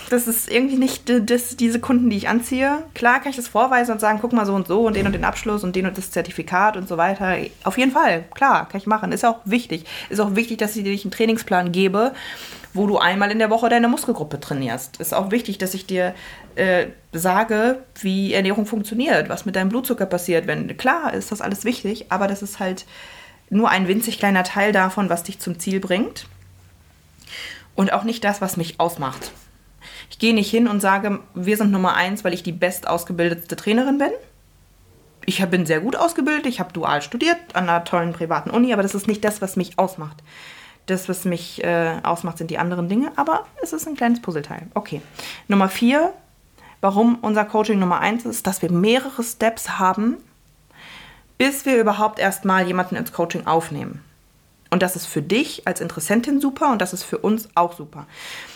das 0.10 0.28
ist 0.28 0.50
irgendwie 0.50 0.78
nicht 0.78 1.04
das, 1.30 1.58
diese 1.58 1.80
Kunden, 1.80 2.10
die 2.10 2.18
ich 2.18 2.30
anziehe. 2.30 2.84
Klar 2.94 3.20
kann 3.20 3.32
ich 3.32 3.36
das 3.36 3.48
vorweisen 3.48 3.92
und 3.92 4.00
sagen, 4.00 4.20
guck 4.22 4.34
mal 4.34 4.46
so 4.46 4.54
und 4.54 4.68
so 4.68 4.86
und 4.86 4.96
den 4.96 5.06
und 5.06 5.14
den 5.14 5.26
Abschluss 5.26 5.64
und 5.64 5.76
den 5.76 5.86
und 5.86 5.98
das 5.98 6.12
Zertifikat 6.12 6.78
und 6.78 6.88
so 6.88 6.98
weiter. 6.98 7.38
Auf 7.64 7.78
jeden 7.78 7.92
Fall, 7.92 8.24
klar, 8.34 8.68
kann 8.70 8.80
ich 8.80 8.88
machen. 8.88 9.12
Ist 9.12 9.26
auch 9.26 9.40
wichtig. 9.46 9.86
Ist 10.10 10.20
auch 10.20 10.36
wichtig, 10.36 10.58
dass 10.58 10.76
ich 10.76 10.84
dir 10.84 10.92
einen 10.92 11.12
Trainingsplan 11.12 11.72
gebe, 11.72 12.14
wo 12.74 12.88
du 12.88 12.98
einmal 12.98 13.32
in 13.32 13.40
der 13.40 13.50
Woche 13.50 13.68
deine 13.68 13.90
Muskelgruppe 13.90 14.40
trainierst. 14.40 15.02
Ist 15.02 15.14
auch 15.14 15.32
wichtig, 15.32 15.58
dass 15.58 15.74
ich 15.74 15.86
dir 15.86 16.16
äh, 16.56 16.88
sage, 17.12 17.84
wie 18.00 18.34
Ernährung 18.34 18.66
funktioniert, 18.66 19.28
was 19.28 19.46
mit 19.46 19.58
deinem 19.58 19.70
Blutzucker 19.70 20.06
passiert. 20.06 20.48
Wenn 20.48 20.78
klar 20.78 21.14
ist 21.14 21.34
das 21.34 21.42
alles 21.42 21.66
wichtig, 21.66 22.06
aber 22.10 22.28
das 22.28 22.42
ist 22.42 22.60
halt 22.60 22.86
nur 23.50 23.70
ein 23.70 23.90
winzig 23.90 24.18
kleiner 24.18 24.46
Teil 24.46 24.72
davon, 24.72 25.10
was 25.10 25.24
dich 25.24 25.40
zum 25.40 25.60
Ziel 25.60 25.82
bringt 25.82 26.26
und 27.76 27.94
auch 27.94 28.04
nicht 28.04 28.24
das, 28.24 28.42
was 28.42 28.58
mich 28.58 28.80
ausmacht. 28.80 29.32
Ich 30.10 30.20
gehe 30.20 30.34
nicht 30.34 30.50
hin 30.50 30.68
und 30.68 30.80
sage, 30.80 31.20
wir 31.34 31.58
sind 31.58 31.72
Nummer 31.72 31.96
eins, 31.96 32.24
weil 32.24 32.34
ich 32.34 32.44
die 32.44 32.52
bestausgebildetste 32.52 33.56
Trainerin 33.56 33.98
bin. 33.98 34.12
Ich 35.26 35.44
bin 35.46 35.66
sehr 35.66 35.82
gut 35.82 35.96
ausgebildet, 35.96 36.48
ich 36.48 36.60
habe 36.60 36.74
dual 36.74 37.02
studiert 37.02 37.38
an 37.54 37.70
einer 37.70 37.84
tollen 37.84 38.14
privaten 38.14 38.50
Uni, 38.50 38.74
aber 38.74 38.82
das 38.82 38.96
ist 38.96 39.08
nicht 39.08 39.24
das, 39.24 39.42
was 39.42 39.56
mich 39.56 39.78
ausmacht. 39.78 40.18
Das, 40.88 41.08
was 41.08 41.26
mich 41.26 41.64
äh, 41.64 42.00
ausmacht, 42.04 42.40
sind 42.40 42.50
die 42.50 42.58
anderen 42.58 42.90
Dinge, 42.90 43.12
aber 43.16 43.46
es 43.62 43.72
ist 43.72 43.88
ein 43.88 43.96
kleines 43.96 44.22
Puzzleteil. 44.22 44.68
Okay. 44.74 45.02
Nummer 45.48 45.70
vier, 45.70 46.14
warum 46.82 47.20
unser 47.22 47.46
Coaching 47.46 47.80
Nummer 47.80 48.00
eins 48.00 48.26
ist, 48.26 48.48
dass 48.48 48.64
wir 48.64 48.72
mehrere 48.72 49.24
Steps 49.24 49.78
haben, 49.78 50.18
bis 51.38 51.66
wir 51.66 51.80
überhaupt 51.80 52.20
erstmal 52.20 52.66
jemanden 52.66 52.96
ins 52.96 53.14
Coaching 53.14 53.46
aufnehmen. 53.46 54.04
Und 54.72 54.82
das 54.82 54.96
ist 54.96 55.06
für 55.06 55.22
dich 55.22 55.68
als 55.68 55.82
Interessentin 55.82 56.40
super 56.40 56.72
und 56.72 56.82
das 56.82 56.94
ist 56.94 57.04
für 57.04 57.18
uns 57.18 57.50
auch 57.56 57.76
super. 57.76 58.08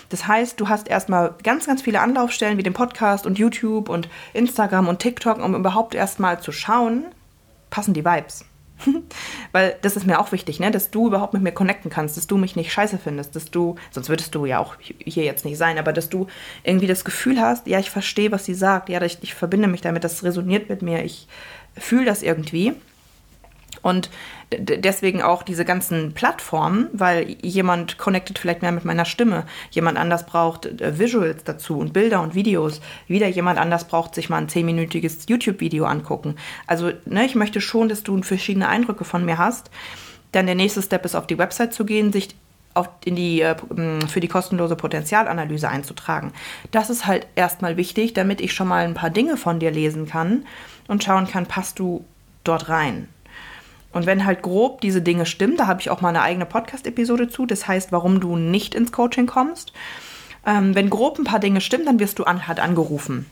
Das 0.08 0.26
heißt, 0.26 0.58
du 0.58 0.68
hast 0.68 0.88
erstmal 0.88 1.34
ganz, 1.42 1.66
ganz 1.66 1.82
viele 1.82 2.00
Anlaufstellen 2.00 2.56
wie 2.56 2.62
den 2.62 2.72
Podcast 2.72 3.26
und 3.26 3.38
YouTube 3.38 3.90
und 3.90 4.08
Instagram 4.32 4.88
und 4.88 4.98
TikTok, 4.98 5.38
um 5.38 5.54
überhaupt 5.54 5.94
erstmal 5.94 6.40
zu 6.40 6.52
schauen, 6.52 7.04
passen 7.68 7.92
die 7.92 8.04
Vibes. 8.04 8.46
Weil 9.52 9.76
das 9.82 9.96
ist 9.96 10.06
mir 10.06 10.18
auch 10.18 10.32
wichtig, 10.32 10.58
ne? 10.58 10.70
dass 10.70 10.90
du 10.90 11.08
überhaupt 11.08 11.34
mit 11.34 11.42
mir 11.42 11.52
connecten 11.52 11.90
kannst, 11.90 12.16
dass 12.16 12.26
du 12.26 12.38
mich 12.38 12.56
nicht 12.56 12.72
scheiße 12.72 12.98
findest, 12.98 13.36
dass 13.36 13.50
du, 13.50 13.76
sonst 13.90 14.08
würdest 14.08 14.34
du 14.34 14.46
ja 14.46 14.58
auch 14.58 14.76
hier 14.80 15.24
jetzt 15.24 15.44
nicht 15.44 15.58
sein, 15.58 15.78
aber 15.78 15.92
dass 15.92 16.08
du 16.08 16.26
irgendwie 16.62 16.86
das 16.86 17.04
Gefühl 17.04 17.40
hast, 17.40 17.66
ja, 17.66 17.78
ich 17.78 17.90
verstehe, 17.90 18.32
was 18.32 18.44
sie 18.46 18.54
sagt, 18.54 18.88
ja, 18.88 19.02
ich, 19.02 19.18
ich 19.22 19.34
verbinde 19.34 19.68
mich 19.68 19.80
damit, 19.82 20.04
das 20.04 20.24
resoniert 20.24 20.68
mit 20.68 20.82
mir, 20.82 21.04
ich 21.04 21.28
fühle 21.76 22.06
das 22.06 22.22
irgendwie. 22.22 22.74
Und 23.82 24.10
deswegen 24.50 25.22
auch 25.22 25.42
diese 25.42 25.64
ganzen 25.64 26.12
Plattformen, 26.12 26.88
weil 26.92 27.36
jemand 27.42 27.98
connectet 27.98 28.38
vielleicht 28.38 28.62
mehr 28.62 28.72
mit 28.72 28.84
meiner 28.84 29.04
Stimme, 29.04 29.44
jemand 29.70 29.98
anders 29.98 30.26
braucht 30.26 30.66
äh, 30.80 30.98
Visuals 30.98 31.44
dazu 31.44 31.78
und 31.78 31.92
Bilder 31.92 32.20
und 32.22 32.34
Videos, 32.34 32.80
wieder 33.08 33.28
jemand 33.28 33.58
anders 33.58 33.86
braucht 33.86 34.14
sich 34.14 34.28
mal 34.28 34.38
ein 34.38 34.48
zehnminütiges 34.48 35.26
YouTube-Video 35.28 35.84
angucken. 35.84 36.36
Also 36.66 36.92
ne, 37.04 37.24
ich 37.24 37.34
möchte 37.34 37.60
schon, 37.60 37.88
dass 37.88 38.02
du 38.02 38.22
verschiedene 38.22 38.68
Eindrücke 38.68 39.04
von 39.04 39.24
mir 39.24 39.38
hast. 39.38 39.70
Dann 40.32 40.46
der 40.46 40.54
nächste 40.54 40.82
Step 40.82 41.04
ist, 41.04 41.14
auf 41.14 41.26
die 41.26 41.38
Website 41.38 41.72
zu 41.72 41.84
gehen, 41.84 42.12
sich 42.12 42.34
auf, 42.76 42.88
in 43.04 43.16
die, 43.16 43.40
äh, 43.40 43.56
für 44.06 44.20
die 44.20 44.28
kostenlose 44.28 44.76
Potenzialanalyse 44.76 45.68
einzutragen. 45.68 46.32
Das 46.70 46.90
ist 46.90 47.06
halt 47.06 47.26
erstmal 47.34 47.76
wichtig, 47.76 48.12
damit 48.12 48.40
ich 48.40 48.52
schon 48.52 48.68
mal 48.68 48.84
ein 48.84 48.94
paar 48.94 49.10
Dinge 49.10 49.36
von 49.36 49.58
dir 49.58 49.70
lesen 49.70 50.06
kann 50.06 50.44
und 50.88 51.02
schauen 51.02 51.26
kann, 51.26 51.46
passt 51.46 51.78
du 51.78 52.04
dort 52.44 52.68
rein. 52.68 53.08
Und 53.92 54.06
wenn 54.06 54.26
halt 54.26 54.42
grob 54.42 54.80
diese 54.80 55.00
Dinge 55.00 55.26
stimmen, 55.26 55.56
da 55.56 55.66
habe 55.66 55.80
ich 55.80 55.90
auch 55.90 56.00
mal 56.00 56.10
eine 56.10 56.22
eigene 56.22 56.46
Podcast-Episode 56.46 57.28
zu, 57.28 57.46
das 57.46 57.66
heißt, 57.66 57.92
warum 57.92 58.20
du 58.20 58.36
nicht 58.36 58.74
ins 58.74 58.92
Coaching 58.92 59.26
kommst. 59.26 59.72
Ähm, 60.44 60.74
wenn 60.74 60.90
grob 60.90 61.18
ein 61.18 61.24
paar 61.24 61.40
Dinge 61.40 61.60
stimmen, 61.60 61.86
dann 61.86 61.98
wirst 61.98 62.18
du 62.18 62.24
an, 62.24 62.46
halt 62.46 62.60
angerufen 62.60 63.26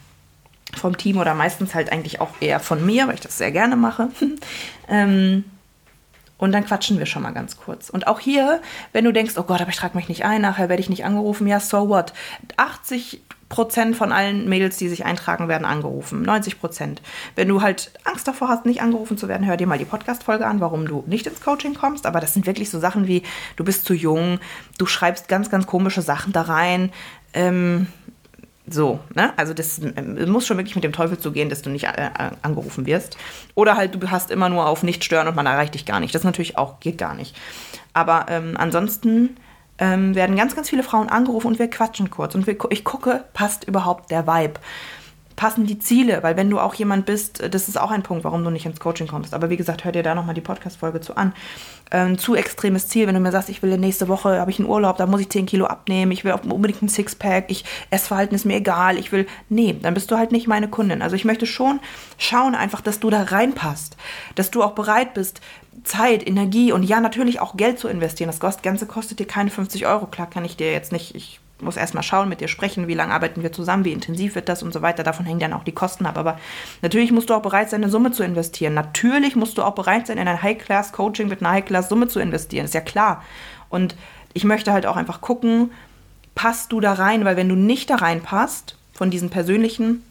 vom 0.77 0.97
Team 0.97 1.19
oder 1.19 1.35
meistens 1.35 1.75
halt 1.75 1.93
eigentlich 1.93 2.21
auch 2.21 2.31
eher 2.41 2.61
von 2.61 2.85
mir, 2.85 3.07
weil 3.07 3.15
ich 3.15 3.21
das 3.21 3.39
sehr 3.39 3.53
gerne 3.53 3.77
mache. 3.77 4.09
ähm, 4.89 5.45
und 6.37 6.53
dann 6.53 6.67
quatschen 6.67 6.99
wir 6.99 7.07
schon 7.07 7.23
mal 7.23 7.33
ganz 7.33 7.57
kurz. 7.57 7.91
Und 7.91 8.07
auch 8.07 8.21
hier, 8.21 8.61
wenn 8.93 9.05
du 9.05 9.13
denkst, 9.13 9.35
oh 9.37 9.45
Gott, 9.45 9.61
aber 9.61 9.71
ich 9.71 9.77
trage 9.77 9.97
mich 9.97 10.09
nicht 10.09 10.25
ein, 10.25 10.43
nachher 10.43 10.69
werde 10.69 10.83
ich 10.83 10.89
nicht 10.89 11.05
angerufen, 11.05 11.47
ja, 11.47 11.61
so 11.61 11.89
what? 11.89 12.13
80 12.57 13.23
Prozent 13.55 13.95
von 13.95 14.11
allen 14.11 14.49
Mädels, 14.49 14.79
die 14.79 14.89
sich 14.89 15.05
eintragen, 15.05 15.47
werden 15.47 15.65
angerufen. 15.65 16.23
90 16.23 16.59
Prozent. 16.59 17.01
Wenn 17.37 17.47
du 17.47 17.63
halt 17.63 17.93
Angst 18.03 18.27
davor 18.27 18.49
hast, 18.49 18.67
nicht 18.67 18.83
angerufen 18.83 19.17
zu 19.17 19.29
werden, 19.29 19.47
hör 19.47 19.57
dir 19.57 19.69
mal 19.69 19.79
die 19.79 19.85
Podcast-Folge 19.85 20.45
an, 20.45 20.59
warum 20.59 20.89
du 20.89 21.05
nicht 21.07 21.29
ins 21.29 21.41
Coaching 21.41 21.75
kommst. 21.75 22.05
Aber 22.05 22.19
das 22.19 22.35
sind 22.35 22.47
wirklich 22.47 22.69
so 22.69 22.81
Sachen 22.81 23.07
wie, 23.07 23.23
du 23.55 23.63
bist 23.63 23.85
zu 23.85 23.95
jung, 23.95 24.41
du 24.77 24.87
schreibst 24.87 25.29
ganz, 25.29 25.51
ganz 25.51 25.69
komische 25.69 26.03
Sachen 26.03 26.33
da 26.33 26.43
rein. 26.43 26.91
Ähm, 27.33 27.87
so, 28.67 28.99
ne? 29.15 29.33
Also 29.37 29.55
das 29.55 29.81
muss 30.27 30.49
schon 30.49 30.57
wirklich 30.57 30.75
mit 30.75 30.83
dem 30.83 30.93
Teufel 30.93 31.17
zugehen, 31.17 31.49
dass 31.49 31.63
du 31.63 31.71
nicht 31.71 31.85
äh, 31.85 32.11
angerufen 32.43 32.87
wirst. 32.87 33.17
Oder 33.55 33.77
halt, 33.77 33.95
du 33.95 34.11
hast 34.11 34.33
immer 34.33 34.49
nur 34.49 34.67
auf 34.67 34.83
nicht 34.83 35.05
stören 35.05 35.29
und 35.29 35.37
man 35.37 35.47
erreicht 35.47 35.75
dich 35.75 35.87
gar 35.87 36.01
nicht. 36.01 36.13
Das 36.13 36.25
natürlich 36.25 36.59
auch, 36.59 36.81
geht 36.81 36.99
gar 36.99 37.15
nicht. 37.15 37.37
Aber 37.93 38.27
ähm, 38.31 38.57
ansonsten 38.59 39.37
ähm, 39.79 40.15
werden 40.15 40.37
ganz, 40.37 40.55
ganz 40.55 40.71
viele 40.71 40.83
Frauen 40.83 41.09
angerufen 41.09 41.49
und 41.49 41.59
wir 41.59 41.69
quatschen 41.69 42.11
kurz. 42.11 42.35
Und 42.35 42.47
wir, 42.47 42.57
ich 42.71 42.85
gucke, 42.85 43.25
passt 43.33 43.65
überhaupt 43.65 44.11
der 44.11 44.27
Vibe? 44.27 44.61
Passen 45.37 45.67
die 45.67 45.79
Ziele? 45.79 46.23
Weil 46.23 46.37
wenn 46.37 46.51
du 46.51 46.61
auch 46.61 46.75
jemand 46.75 47.07
bist, 47.07 47.41
äh, 47.41 47.51
das 47.51 47.69
ist 47.69 47.79
auch 47.79 47.91
ein 47.91 48.03
Punkt, 48.03 48.25
warum 48.25 48.45
du 48.45 48.51
nicht 48.51 48.67
ins 48.67 48.81
Coaching 48.81 49.07
kommst. 49.07 49.35
Aber 49.35 49.51
wie 49.51 49.57
gesagt, 49.57 49.85
hör 49.85 49.93
dir 49.93 50.03
da 50.03 50.15
nochmal 50.15 50.35
die 50.35 50.41
Podcast-Folge 50.41 51.01
zu 51.01 51.17
an. 51.17 51.33
Ähm, 51.91 52.19
zu 52.19 52.35
extremes 52.35 52.89
Ziel, 52.89 53.07
wenn 53.07 53.15
du 53.15 53.21
mir 53.21 53.31
sagst, 53.31 53.49
ich 53.49 53.63
will 53.63 53.77
nächste 53.77 54.09
Woche, 54.09 54.41
habe 54.41 54.51
ich 54.51 54.59
einen 54.59 54.69
Urlaub, 54.69 54.97
da 54.97 55.07
muss 55.07 55.21
ich 55.21 55.29
10 55.29 55.47
Kilo 55.47 55.67
abnehmen, 55.67 56.13
ich 56.13 56.25
will 56.25 56.33
unbedingt 56.33 56.83
ein 56.83 56.89
Sixpack, 56.89 57.45
ich 57.49 57.65
Essverhalten 57.91 58.35
ist 58.35 58.47
mir 58.47 58.57
egal, 58.57 58.99
ich 58.99 59.13
will, 59.13 59.27
nee, 59.49 59.77
dann 59.81 59.95
bist 59.95 60.11
du 60.11 60.17
halt 60.17 60.33
nicht 60.33 60.47
meine 60.47 60.69
Kundin. 60.69 61.03
Also 61.03 61.15
ich 61.15 61.25
möchte 61.25 61.47
schon 61.47 61.81
schauen 62.17 62.55
einfach, 62.55 62.81
dass 62.81 63.01
du 63.01 63.11
da 63.11 63.23
reinpasst, 63.23 63.97
dass 64.35 64.51
du 64.51 64.63
auch 64.63 64.73
bereit 64.73 65.15
bist, 65.15 65.41
Zeit, 65.85 66.27
Energie 66.27 66.73
und 66.73 66.83
ja, 66.83 67.01
natürlich 67.01 67.41
auch 67.41 67.57
Geld 67.57 67.79
zu 67.79 67.89
investieren. 67.89 68.31
Das 68.31 68.63
Ganze 68.63 68.87
kostet 68.87 69.19
dir 69.19 69.27
keine 69.27 69.51
50 69.51 69.87
Euro. 69.87 70.07
Klar 70.07 70.31
kann 70.31 70.45
ich 70.45 70.57
dir 70.57 70.73
jetzt 70.73 70.93
nicht, 70.93 71.15
ich 71.15 71.41
muss 71.61 71.77
erstmal 71.77 72.03
schauen, 72.03 72.29
mit 72.29 72.41
dir 72.41 72.49
sprechen, 72.49 72.89
wie 72.89 72.95
lange 72.95 73.13
arbeiten 73.13 73.43
wir 73.43 73.53
zusammen, 73.53 73.85
wie 73.85 73.93
intensiv 73.93 74.35
wird 74.35 74.49
das 74.49 74.63
und 74.63 74.73
so 74.73 74.83
weiter. 74.83 75.03
Davon 75.03 75.25
hängen 75.25 75.41
dann 75.41 75.53
auch 75.53 75.65
die 75.65 75.73
Kosten 75.73 76.07
ab. 76.07 76.19
Aber 76.19 76.39
natürlich 76.83 77.13
musst 77.13 77.31
du 77.31 77.35
auch 77.35 77.43
bereit 77.43 77.71
sein, 77.71 77.83
eine 77.83 77.91
Summe 77.91 78.11
zu 78.11 78.25
investieren. 78.25 78.75
Natürlich 78.75 79.37
musst 79.37 79.57
du 79.57 79.63
auch 79.63 79.75
bereit 79.75 80.07
sein, 80.07 80.19
in 80.19 80.29
ein 80.29 80.43
High-Class-Coaching 80.43 81.29
mit 81.29 81.41
einer 81.41 81.51
High-Class-Summe 81.51 82.09
zu 82.09 82.21
investieren. 82.21 82.65
Ist 82.65 82.75
ja 82.75 82.81
klar. 82.81 83.23
Und 83.69 83.97
ich 84.33 84.45
möchte 84.45 84.73
halt 84.73 84.87
auch 84.87 84.97
einfach 84.97 85.21
gucken, 85.21 85.71
passt 86.35 86.73
du 86.73 86.81
da 86.81 86.95
rein? 86.95 87.25
Weil 87.25 87.37
wenn 87.37 87.49
du 87.49 87.55
nicht 87.55 87.89
da 87.91 87.97
reinpasst, 87.97 88.77
von 88.93 89.11
diesen 89.11 89.31
persönlichen 89.31 90.03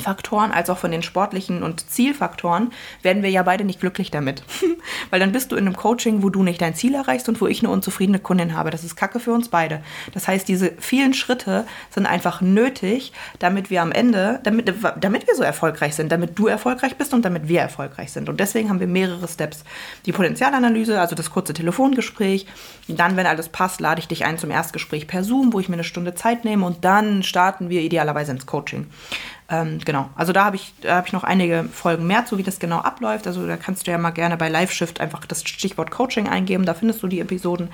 Faktoren 0.00 0.52
als 0.52 0.70
auch 0.70 0.78
von 0.78 0.90
den 0.90 1.02
sportlichen 1.02 1.62
und 1.62 1.88
Zielfaktoren 1.90 2.72
werden 3.02 3.22
wir 3.22 3.30
ja 3.30 3.42
beide 3.42 3.64
nicht 3.64 3.80
glücklich 3.80 4.10
damit. 4.10 4.42
Weil 5.10 5.20
dann 5.20 5.32
bist 5.32 5.52
du 5.52 5.56
in 5.56 5.66
einem 5.66 5.76
Coaching, 5.76 6.22
wo 6.22 6.30
du 6.30 6.42
nicht 6.42 6.60
dein 6.60 6.74
Ziel 6.74 6.94
erreichst 6.94 7.28
und 7.28 7.40
wo 7.40 7.46
ich 7.46 7.60
eine 7.60 7.70
unzufriedene 7.70 8.18
Kundin 8.18 8.56
habe. 8.56 8.70
Das 8.70 8.84
ist 8.84 8.96
Kacke 8.96 9.20
für 9.20 9.32
uns 9.32 9.48
beide. 9.48 9.82
Das 10.12 10.28
heißt, 10.28 10.48
diese 10.48 10.72
vielen 10.78 11.14
Schritte 11.14 11.66
sind 11.90 12.06
einfach 12.06 12.40
nötig, 12.40 13.12
damit 13.38 13.70
wir 13.70 13.82
am 13.82 13.92
Ende, 13.92 14.40
damit, 14.44 14.72
damit 14.98 15.26
wir 15.26 15.34
so 15.34 15.42
erfolgreich 15.42 15.94
sind, 15.94 16.10
damit 16.10 16.38
du 16.38 16.46
erfolgreich 16.46 16.96
bist 16.96 17.14
und 17.14 17.24
damit 17.24 17.48
wir 17.48 17.60
erfolgreich 17.60 18.12
sind. 18.12 18.28
Und 18.28 18.40
deswegen 18.40 18.68
haben 18.68 18.80
wir 18.80 18.86
mehrere 18.86 19.28
Steps. 19.28 19.64
Die 20.06 20.12
Potenzialanalyse, 20.12 21.00
also 21.00 21.14
das 21.14 21.30
kurze 21.30 21.52
Telefongespräch. 21.52 22.46
Dann, 22.88 23.16
wenn 23.16 23.26
alles 23.26 23.48
passt, 23.48 23.80
lade 23.80 24.00
ich 24.00 24.08
dich 24.08 24.24
ein 24.24 24.38
zum 24.38 24.50
Erstgespräch 24.50 25.06
per 25.06 25.22
Zoom, 25.22 25.52
wo 25.52 25.60
ich 25.60 25.68
mir 25.68 25.74
eine 25.74 25.84
Stunde 25.84 26.14
Zeit 26.14 26.44
nehme 26.44 26.66
und 26.66 26.84
dann 26.84 27.22
starten 27.22 27.68
wir 27.68 27.82
idealerweise 27.82 28.32
ins 28.32 28.46
Coaching. 28.46 28.86
Ähm, 29.52 29.80
genau, 29.84 30.08
also 30.16 30.32
da 30.32 30.46
habe 30.46 30.56
ich, 30.56 30.72
hab 30.86 31.06
ich 31.06 31.12
noch 31.12 31.24
einige 31.24 31.64
Folgen 31.70 32.06
mehr 32.06 32.24
zu, 32.24 32.38
wie 32.38 32.42
das 32.42 32.58
genau 32.58 32.78
abläuft. 32.78 33.26
Also 33.26 33.46
da 33.46 33.58
kannst 33.58 33.86
du 33.86 33.90
ja 33.90 33.98
mal 33.98 34.10
gerne 34.10 34.38
bei 34.38 34.48
LiveShift 34.48 34.98
einfach 34.98 35.26
das 35.26 35.42
Stichwort 35.46 35.90
Coaching 35.90 36.26
eingeben, 36.26 36.64
da 36.64 36.72
findest 36.72 37.02
du 37.02 37.06
die 37.06 37.20
Episoden. 37.20 37.68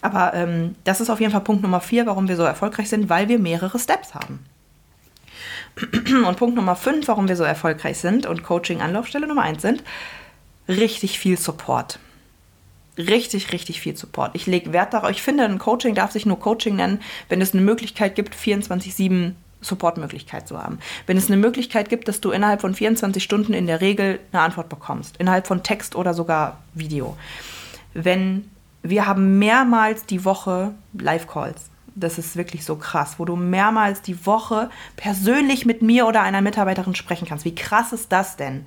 Aber 0.00 0.34
ähm, 0.34 0.74
das 0.82 1.00
ist 1.00 1.08
auf 1.08 1.20
jeden 1.20 1.30
Fall 1.30 1.42
Punkt 1.42 1.62
Nummer 1.62 1.80
vier, 1.80 2.04
warum 2.06 2.26
wir 2.26 2.36
so 2.36 2.42
erfolgreich 2.42 2.88
sind, 2.88 3.08
weil 3.08 3.28
wir 3.28 3.38
mehrere 3.38 3.78
Steps 3.78 4.12
haben. 4.12 4.44
Und 6.26 6.36
Punkt 6.36 6.56
Nummer 6.56 6.74
fünf, 6.74 7.06
warum 7.06 7.28
wir 7.28 7.36
so 7.36 7.44
erfolgreich 7.44 7.98
sind 7.98 8.26
und 8.26 8.42
Coaching-Anlaufstelle 8.42 9.28
Nummer 9.28 9.42
eins 9.42 9.62
sind, 9.62 9.84
richtig 10.68 11.18
viel 11.18 11.38
Support 11.38 12.00
richtig, 12.98 13.52
richtig 13.52 13.80
viel 13.80 13.96
Support. 13.96 14.32
Ich 14.34 14.46
lege 14.46 14.74
Wert 14.74 14.92
darauf. 14.92 15.10
Ich 15.10 15.22
finde, 15.22 15.44
ein 15.44 15.58
Coaching 15.58 15.94
darf 15.94 16.12
sich 16.12 16.26
nur 16.26 16.38
Coaching 16.38 16.76
nennen, 16.76 17.00
wenn 17.30 17.40
es 17.40 17.54
eine 17.54 17.62
Möglichkeit 17.62 18.14
gibt, 18.14 18.34
24-7 18.34 19.32
Supportmöglichkeit 19.60 20.48
zu 20.48 20.62
haben. 20.62 20.78
Wenn 21.06 21.16
es 21.16 21.28
eine 21.28 21.36
Möglichkeit 21.36 21.88
gibt, 21.88 22.08
dass 22.08 22.20
du 22.20 22.30
innerhalb 22.30 22.60
von 22.60 22.74
24 22.74 23.22
Stunden 23.22 23.52
in 23.52 23.66
der 23.66 23.80
Regel 23.80 24.20
eine 24.32 24.42
Antwort 24.42 24.68
bekommst, 24.68 25.16
innerhalb 25.18 25.46
von 25.46 25.62
Text 25.62 25.96
oder 25.96 26.14
sogar 26.14 26.58
Video. 26.74 27.16
Wenn 27.92 28.50
wir 28.82 29.06
haben 29.06 29.38
mehrmals 29.38 30.06
die 30.06 30.24
Woche 30.24 30.72
Live-Calls. 30.94 31.66
Das 31.94 32.18
ist 32.18 32.36
wirklich 32.36 32.64
so 32.64 32.76
krass, 32.76 33.16
wo 33.18 33.24
du 33.24 33.36
mehrmals 33.36 34.00
die 34.00 34.24
Woche 34.24 34.70
persönlich 34.96 35.66
mit 35.66 35.82
mir 35.82 36.06
oder 36.06 36.22
einer 36.22 36.40
Mitarbeiterin 36.40 36.94
sprechen 36.94 37.26
kannst. 37.28 37.44
Wie 37.44 37.54
krass 37.54 37.92
ist 37.92 38.10
das 38.12 38.36
denn? 38.36 38.64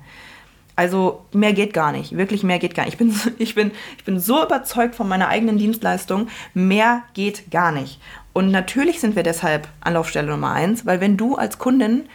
Also 0.76 1.24
mehr 1.32 1.52
geht 1.52 1.72
gar 1.72 1.92
nicht, 1.92 2.16
wirklich 2.16 2.42
mehr 2.42 2.58
geht 2.58 2.74
gar 2.74 2.84
nicht. 2.84 2.94
Ich 2.94 2.98
bin, 2.98 3.14
ich 3.38 3.54
bin, 3.54 3.70
ich 3.96 4.04
bin 4.04 4.20
so 4.20 4.44
überzeugt 4.44 4.94
von 4.94 5.08
meiner 5.08 5.28
eigenen 5.28 5.56
Dienstleistung, 5.56 6.28
mehr 6.52 7.02
geht 7.14 7.50
gar 7.50 7.72
nicht. 7.72 8.00
Und 8.34 8.50
natürlich 8.50 9.00
sind 9.00 9.16
wir 9.16 9.22
deshalb 9.22 9.68
Anlaufstelle 9.80 10.26
Nummer 10.26 10.50
eins, 10.50 10.84
weil 10.84 11.00
wenn 11.00 11.16
du 11.16 11.36
als 11.36 11.58
Kundin 11.58 12.08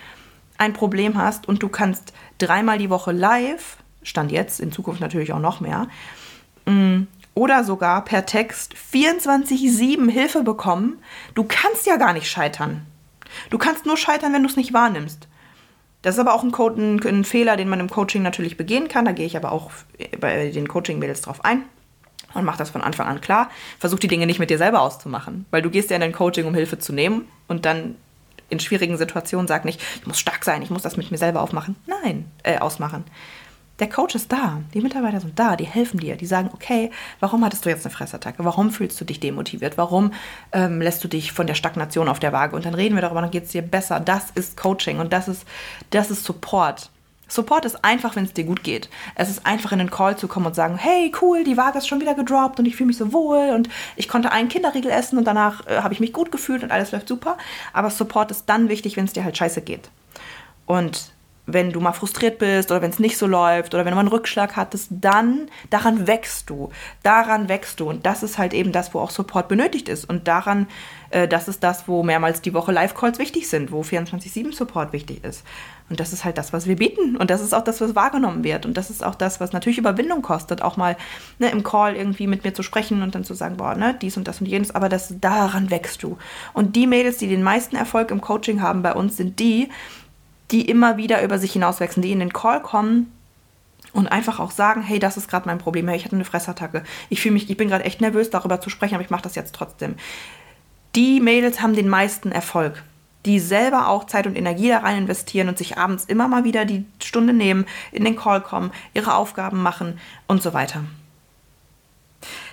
ein 0.57 0.73
Problem 0.73 1.17
hast 1.17 1.47
und 1.47 1.63
du 1.63 1.69
kannst 1.69 2.13
dreimal 2.37 2.77
die 2.77 2.89
Woche 2.89 3.13
live, 3.13 3.77
stand 4.03 4.31
jetzt, 4.31 4.59
in 4.59 4.73
Zukunft 4.73 4.99
natürlich 4.99 5.31
auch 5.31 5.39
noch 5.39 5.61
mehr, 5.61 5.87
mm, 6.65 7.03
oder 7.35 7.63
sogar 7.63 8.03
per 8.03 8.25
Text 8.25 8.75
24-7 8.93 10.09
Hilfe 10.09 10.43
bekommen, 10.43 11.01
du 11.35 11.45
kannst 11.45 11.85
ja 11.87 11.95
gar 11.95 12.11
nicht 12.11 12.29
scheitern. 12.29 12.85
Du 13.49 13.57
kannst 13.57 13.85
nur 13.85 13.95
scheitern, 13.95 14.33
wenn 14.33 14.43
du 14.43 14.49
es 14.49 14.57
nicht 14.57 14.73
wahrnimmst. 14.73 15.29
Das 16.01 16.15
ist 16.15 16.19
aber 16.19 16.33
auch 16.33 16.43
ein, 16.43 16.51
Code, 16.51 16.81
ein, 16.81 17.05
ein, 17.05 17.23
Fehler, 17.23 17.55
den 17.55 17.69
man 17.69 17.79
im 17.79 17.89
Coaching 17.89 18.23
natürlich 18.23 18.57
begehen 18.57 18.89
kann. 18.89 19.05
Da 19.05 19.13
gehe 19.13 19.25
ich 19.25 19.37
aber 19.37 19.53
auch 19.53 19.71
bei 20.19 20.49
den 20.49 20.67
Coaching-Mädels 20.67 21.21
drauf 21.21 21.45
ein 21.45 21.63
und 22.33 22.45
mach 22.45 22.57
das 22.57 22.69
von 22.69 22.81
Anfang 22.81 23.07
an 23.07 23.21
klar. 23.21 23.49
Versuch 23.79 23.99
die 23.99 24.07
Dinge 24.07 24.25
nicht 24.25 24.39
mit 24.39 24.49
dir 24.49 24.57
selber 24.57 24.81
auszumachen, 24.81 25.45
weil 25.51 25.61
du 25.61 25.69
gehst 25.69 25.89
ja 25.89 25.95
in 25.95 26.01
dein 26.01 26.13
Coaching, 26.13 26.45
um 26.45 26.53
Hilfe 26.53 26.79
zu 26.79 26.93
nehmen 26.93 27.27
und 27.47 27.65
dann 27.65 27.95
in 28.49 28.59
schwierigen 28.59 28.97
Situationen 28.97 29.47
sag 29.47 29.65
nicht, 29.65 29.81
ich 30.01 30.07
muss 30.07 30.19
stark 30.19 30.43
sein, 30.43 30.61
ich 30.61 30.69
muss 30.69 30.81
das 30.81 30.97
mit 30.97 31.11
mir 31.11 31.17
selber 31.17 31.41
aufmachen. 31.41 31.75
Nein, 31.85 32.25
äh, 32.43 32.57
ausmachen. 32.57 33.03
Der 33.79 33.87
Coach 33.87 34.15
ist 34.15 34.31
da, 34.31 34.61
die 34.73 34.81
Mitarbeiter 34.81 35.21
sind 35.21 35.39
da, 35.39 35.55
die 35.55 35.65
helfen 35.65 36.01
dir, 36.01 36.17
die 36.17 36.25
sagen, 36.25 36.49
okay, 36.53 36.91
warum 37.21 37.45
hattest 37.45 37.65
du 37.65 37.69
jetzt 37.69 37.85
eine 37.85 37.95
Fressattacke? 37.95 38.43
Warum 38.43 38.71
fühlst 38.71 38.99
du 38.99 39.05
dich 39.05 39.21
demotiviert? 39.21 39.77
Warum 39.77 40.11
ähm, 40.51 40.81
lässt 40.81 41.01
du 41.01 41.07
dich 41.07 41.31
von 41.31 41.47
der 41.47 41.53
Stagnation 41.53 42.09
auf 42.09 42.19
der 42.19 42.33
Waage? 42.33 42.57
Und 42.57 42.65
dann 42.65 42.73
reden 42.73 42.95
wir 42.95 43.01
darüber, 43.01 43.21
dann 43.21 43.31
geht 43.31 43.45
es 43.45 43.51
dir 43.51 43.61
besser. 43.61 44.01
Das 44.01 44.31
ist 44.31 44.57
Coaching 44.57 44.99
und 44.99 45.13
das 45.13 45.29
ist, 45.29 45.45
das 45.91 46.11
ist 46.11 46.25
Support. 46.25 46.89
Support 47.29 47.65
ist 47.65 47.85
einfach, 47.85 48.15
wenn 48.15 48.25
es 48.25 48.33
dir 48.33 48.43
gut 48.43 48.63
geht. 48.63 48.89
Es 49.15 49.29
ist 49.29 49.45
einfach 49.45 49.71
in 49.71 49.79
den 49.79 49.89
Call 49.91 50.17
zu 50.17 50.27
kommen 50.27 50.47
und 50.47 50.55
sagen, 50.55 50.77
hey, 50.77 51.11
cool, 51.21 51.43
die 51.43 51.57
Waage 51.57 51.77
ist 51.77 51.87
schon 51.87 52.01
wieder 52.01 52.15
gedroppt 52.15 52.59
und 52.59 52.65
ich 52.65 52.75
fühle 52.75 52.87
mich 52.87 52.97
so 52.97 53.13
wohl 53.13 53.51
und 53.51 53.69
ich 53.95 54.09
konnte 54.09 54.31
einen 54.31 54.49
Kinderriegel 54.49 54.91
essen 54.91 55.17
und 55.17 55.25
danach 55.25 55.65
äh, 55.67 55.81
habe 55.81 55.93
ich 55.93 55.99
mich 55.99 56.11
gut 56.11 56.31
gefühlt 56.31 56.63
und 56.63 56.71
alles 56.71 56.91
läuft 56.91 57.07
super. 57.07 57.37
Aber 57.71 57.89
Support 57.89 58.31
ist 58.31 58.45
dann 58.47 58.67
wichtig, 58.67 58.97
wenn 58.97 59.05
es 59.05 59.13
dir 59.13 59.23
halt 59.23 59.37
scheiße 59.37 59.61
geht. 59.61 59.89
Und 60.65 61.11
wenn 61.53 61.71
du 61.71 61.79
mal 61.79 61.93
frustriert 61.93 62.39
bist 62.39 62.71
oder 62.71 62.81
wenn 62.81 62.91
es 62.91 62.99
nicht 62.99 63.17
so 63.17 63.27
läuft 63.27 63.73
oder 63.73 63.85
wenn 63.85 63.91
du 63.91 63.95
mal 63.95 64.01
einen 64.01 64.09
Rückschlag 64.09 64.55
hattest, 64.55 64.89
dann 64.91 65.49
daran 65.69 66.07
wächst 66.07 66.49
du. 66.49 66.71
Daran 67.03 67.49
wächst 67.49 67.79
du. 67.79 67.89
Und 67.89 68.05
das 68.05 68.23
ist 68.23 68.37
halt 68.37 68.53
eben 68.53 68.71
das, 68.71 68.93
wo 68.93 68.99
auch 68.99 69.11
Support 69.11 69.47
benötigt 69.47 69.89
ist. 69.89 70.07
Und 70.09 70.27
daran, 70.27 70.67
äh, 71.11 71.27
das 71.27 71.47
ist 71.47 71.63
das, 71.63 71.87
wo 71.87 72.03
mehrmals 72.03 72.41
die 72.41 72.53
Woche 72.53 72.71
Live-Calls 72.71 73.19
wichtig 73.19 73.49
sind, 73.49 73.71
wo 73.71 73.81
24-7 73.81 74.53
Support 74.53 74.93
wichtig 74.93 75.23
ist. 75.23 75.43
Und 75.89 75.99
das 75.99 76.13
ist 76.13 76.23
halt 76.23 76.37
das, 76.37 76.53
was 76.53 76.67
wir 76.67 76.75
bieten. 76.75 77.17
Und 77.17 77.31
das 77.31 77.41
ist 77.41 77.53
auch 77.53 77.63
das, 77.63 77.81
was 77.81 77.95
wahrgenommen 77.95 78.43
wird. 78.43 78.65
Und 78.65 78.77
das 78.77 78.89
ist 78.89 79.03
auch 79.03 79.15
das, 79.15 79.39
was 79.39 79.53
natürlich 79.53 79.79
Überwindung 79.79 80.21
kostet, 80.21 80.61
auch 80.61 80.77
mal 80.77 80.95
ne, 81.39 81.49
im 81.49 81.63
Call 81.63 81.95
irgendwie 81.95 82.27
mit 82.27 82.43
mir 82.43 82.53
zu 82.53 82.61
sprechen 82.61 83.01
und 83.01 83.15
dann 83.15 83.23
zu 83.23 83.33
sagen, 83.33 83.57
boah, 83.57 83.75
ne, 83.75 83.97
dies 83.99 84.15
und 84.15 84.27
das 84.27 84.39
und 84.39 84.47
jenes. 84.47 84.73
Aber 84.75 84.87
das, 84.87 85.15
daran 85.19 85.71
wächst 85.71 86.03
du. 86.03 86.17
Und 86.53 86.75
die 86.75 86.85
Mädels, 86.85 87.17
die 87.17 87.27
den 87.27 87.43
meisten 87.43 87.75
Erfolg 87.75 88.11
im 88.11 88.21
Coaching 88.21 88.61
haben 88.61 88.83
bei 88.83 88.93
uns, 88.93 89.17
sind 89.17 89.39
die, 89.39 89.69
die 90.51 90.69
immer 90.69 90.97
wieder 90.97 91.23
über 91.23 91.37
sich 91.37 91.53
hinauswachsen, 91.53 92.01
die 92.01 92.11
in 92.11 92.19
den 92.19 92.33
Call 92.33 92.61
kommen 92.61 93.11
und 93.93 94.07
einfach 94.07 94.39
auch 94.39 94.51
sagen, 94.51 94.81
hey, 94.81 94.99
das 94.99 95.17
ist 95.17 95.29
gerade 95.29 95.47
mein 95.47 95.57
Problem, 95.57 95.87
hey, 95.87 95.97
ich 95.97 96.05
hatte 96.05 96.15
eine 96.15 96.25
Fressattacke, 96.25 96.83
ich 97.09 97.21
fühle 97.21 97.33
mich, 97.33 97.49
ich 97.49 97.57
bin 97.57 97.69
gerade 97.69 97.85
echt 97.85 98.01
nervös 98.01 98.29
darüber 98.29 98.61
zu 98.61 98.69
sprechen, 98.69 98.95
aber 98.95 99.03
ich 99.03 99.09
mache 99.09 99.23
das 99.23 99.35
jetzt 99.35 99.55
trotzdem. 99.55 99.95
Die 100.95 101.19
Mädels 101.19 101.61
haben 101.61 101.75
den 101.75 101.89
meisten 101.89 102.31
Erfolg, 102.31 102.83
die 103.25 103.39
selber 103.39 103.87
auch 103.89 104.05
Zeit 104.05 104.27
und 104.27 104.35
Energie 104.35 104.69
da 104.69 104.79
rein 104.79 104.97
investieren 104.97 105.49
und 105.49 105.57
sich 105.57 105.77
abends 105.77 106.05
immer 106.05 106.27
mal 106.27 106.43
wieder 106.43 106.65
die 106.65 106.85
Stunde 107.01 107.33
nehmen, 107.33 107.65
in 107.91 108.05
den 108.05 108.15
Call 108.15 108.41
kommen, 108.41 108.71
ihre 108.93 109.15
Aufgaben 109.15 109.61
machen 109.61 109.99
und 110.27 110.41
so 110.41 110.53
weiter. 110.53 110.83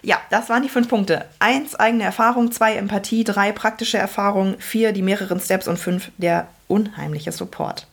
Ja, 0.03 0.21
das 0.31 0.49
waren 0.49 0.63
die 0.63 0.69
fünf 0.69 0.89
Punkte. 0.89 1.25
Eins, 1.39 1.75
eigene 1.75 2.05
Erfahrung, 2.05 2.53
zwei, 2.53 2.75
Empathie, 2.75 3.25
drei, 3.25 3.53
praktische 3.53 3.99
Erfahrung, 3.99 4.57
vier, 4.59 4.93
die 4.93 5.03
mehreren 5.03 5.41
Steps 5.41 5.69
und 5.69 5.79
fünf, 5.79 6.11
der 6.19 6.49
unheimliche 6.69 7.33
Support. 7.33 7.87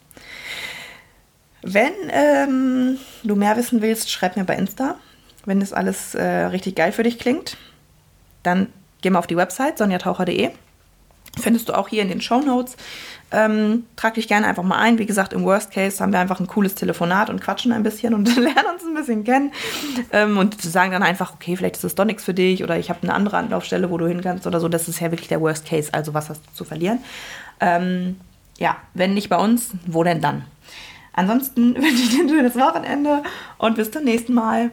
Wenn 1.61 1.93
ähm, 2.09 2.97
du 3.23 3.35
mehr 3.35 3.55
wissen 3.57 3.81
willst, 3.81 4.11
schreib 4.11 4.35
mir 4.35 4.43
bei 4.43 4.55
Insta. 4.55 4.95
Wenn 5.45 5.59
das 5.59 5.73
alles 5.73 6.13
äh, 6.13 6.23
richtig 6.23 6.75
geil 6.75 6.91
für 6.91 7.03
dich 7.03 7.19
klingt, 7.19 7.57
dann 8.43 8.67
geh 9.01 9.09
mal 9.09 9.19
auf 9.19 9.27
die 9.27 9.37
Website 9.37 9.77
sonjataucher.de. 9.77 10.51
Findest 11.39 11.69
du 11.69 11.73
auch 11.73 11.87
hier 11.87 12.01
in 12.01 12.09
den 12.09 12.21
Show 12.21 12.41
Notes. 12.41 12.75
Ähm, 13.33 13.85
trag 13.95 14.13
dich 14.13 14.27
gerne 14.27 14.45
einfach 14.45 14.61
mal 14.61 14.77
ein. 14.77 14.99
Wie 14.99 15.07
gesagt, 15.07 15.33
im 15.33 15.43
Worst 15.43 15.71
Case 15.71 16.01
haben 16.01 16.13
wir 16.13 16.19
einfach 16.19 16.39
ein 16.39 16.45
cooles 16.45 16.75
Telefonat 16.75 17.31
und 17.31 17.41
quatschen 17.41 17.71
ein 17.71 17.81
bisschen 17.81 18.13
und 18.13 18.27
lernen 18.35 18.65
uns 18.73 18.83
ein 18.85 18.93
bisschen 18.93 19.23
kennen. 19.23 19.51
Ähm, 20.11 20.37
und 20.37 20.61
sagen 20.61 20.91
dann 20.91 21.01
einfach, 21.01 21.33
okay, 21.33 21.55
vielleicht 21.55 21.75
ist 21.75 21.83
das 21.83 21.95
doch 21.95 22.05
nichts 22.05 22.23
für 22.23 22.35
dich 22.35 22.63
oder 22.63 22.77
ich 22.77 22.89
habe 22.89 22.99
eine 23.01 23.13
andere 23.13 23.37
Anlaufstelle, 23.37 23.89
wo 23.89 23.97
du 23.97 24.07
hin 24.07 24.21
kannst 24.21 24.45
oder 24.45 24.59
so. 24.59 24.69
Das 24.69 24.87
ist 24.87 24.99
ja 24.99 25.11
wirklich 25.11 25.29
der 25.29 25.41
Worst 25.41 25.65
Case. 25.65 25.91
Also 25.93 26.13
was 26.13 26.29
hast 26.29 26.41
du 26.45 26.53
zu 26.53 26.63
verlieren? 26.63 26.99
Ähm, 27.59 28.17
ja, 28.59 28.77
wenn 28.93 29.15
nicht 29.15 29.29
bei 29.29 29.37
uns, 29.37 29.71
wo 29.87 30.03
denn 30.03 30.21
dann? 30.21 30.43
Ansonsten 31.13 31.75
wünsche 31.75 32.03
ich 32.03 32.09
dir 32.09 32.23
ein 32.23 32.29
schönes 32.29 32.55
Wochenende 32.55 33.23
und 33.57 33.75
bis 33.75 33.89
zum 33.89 34.03
nächsten 34.03 34.33
Mal. 34.33 34.71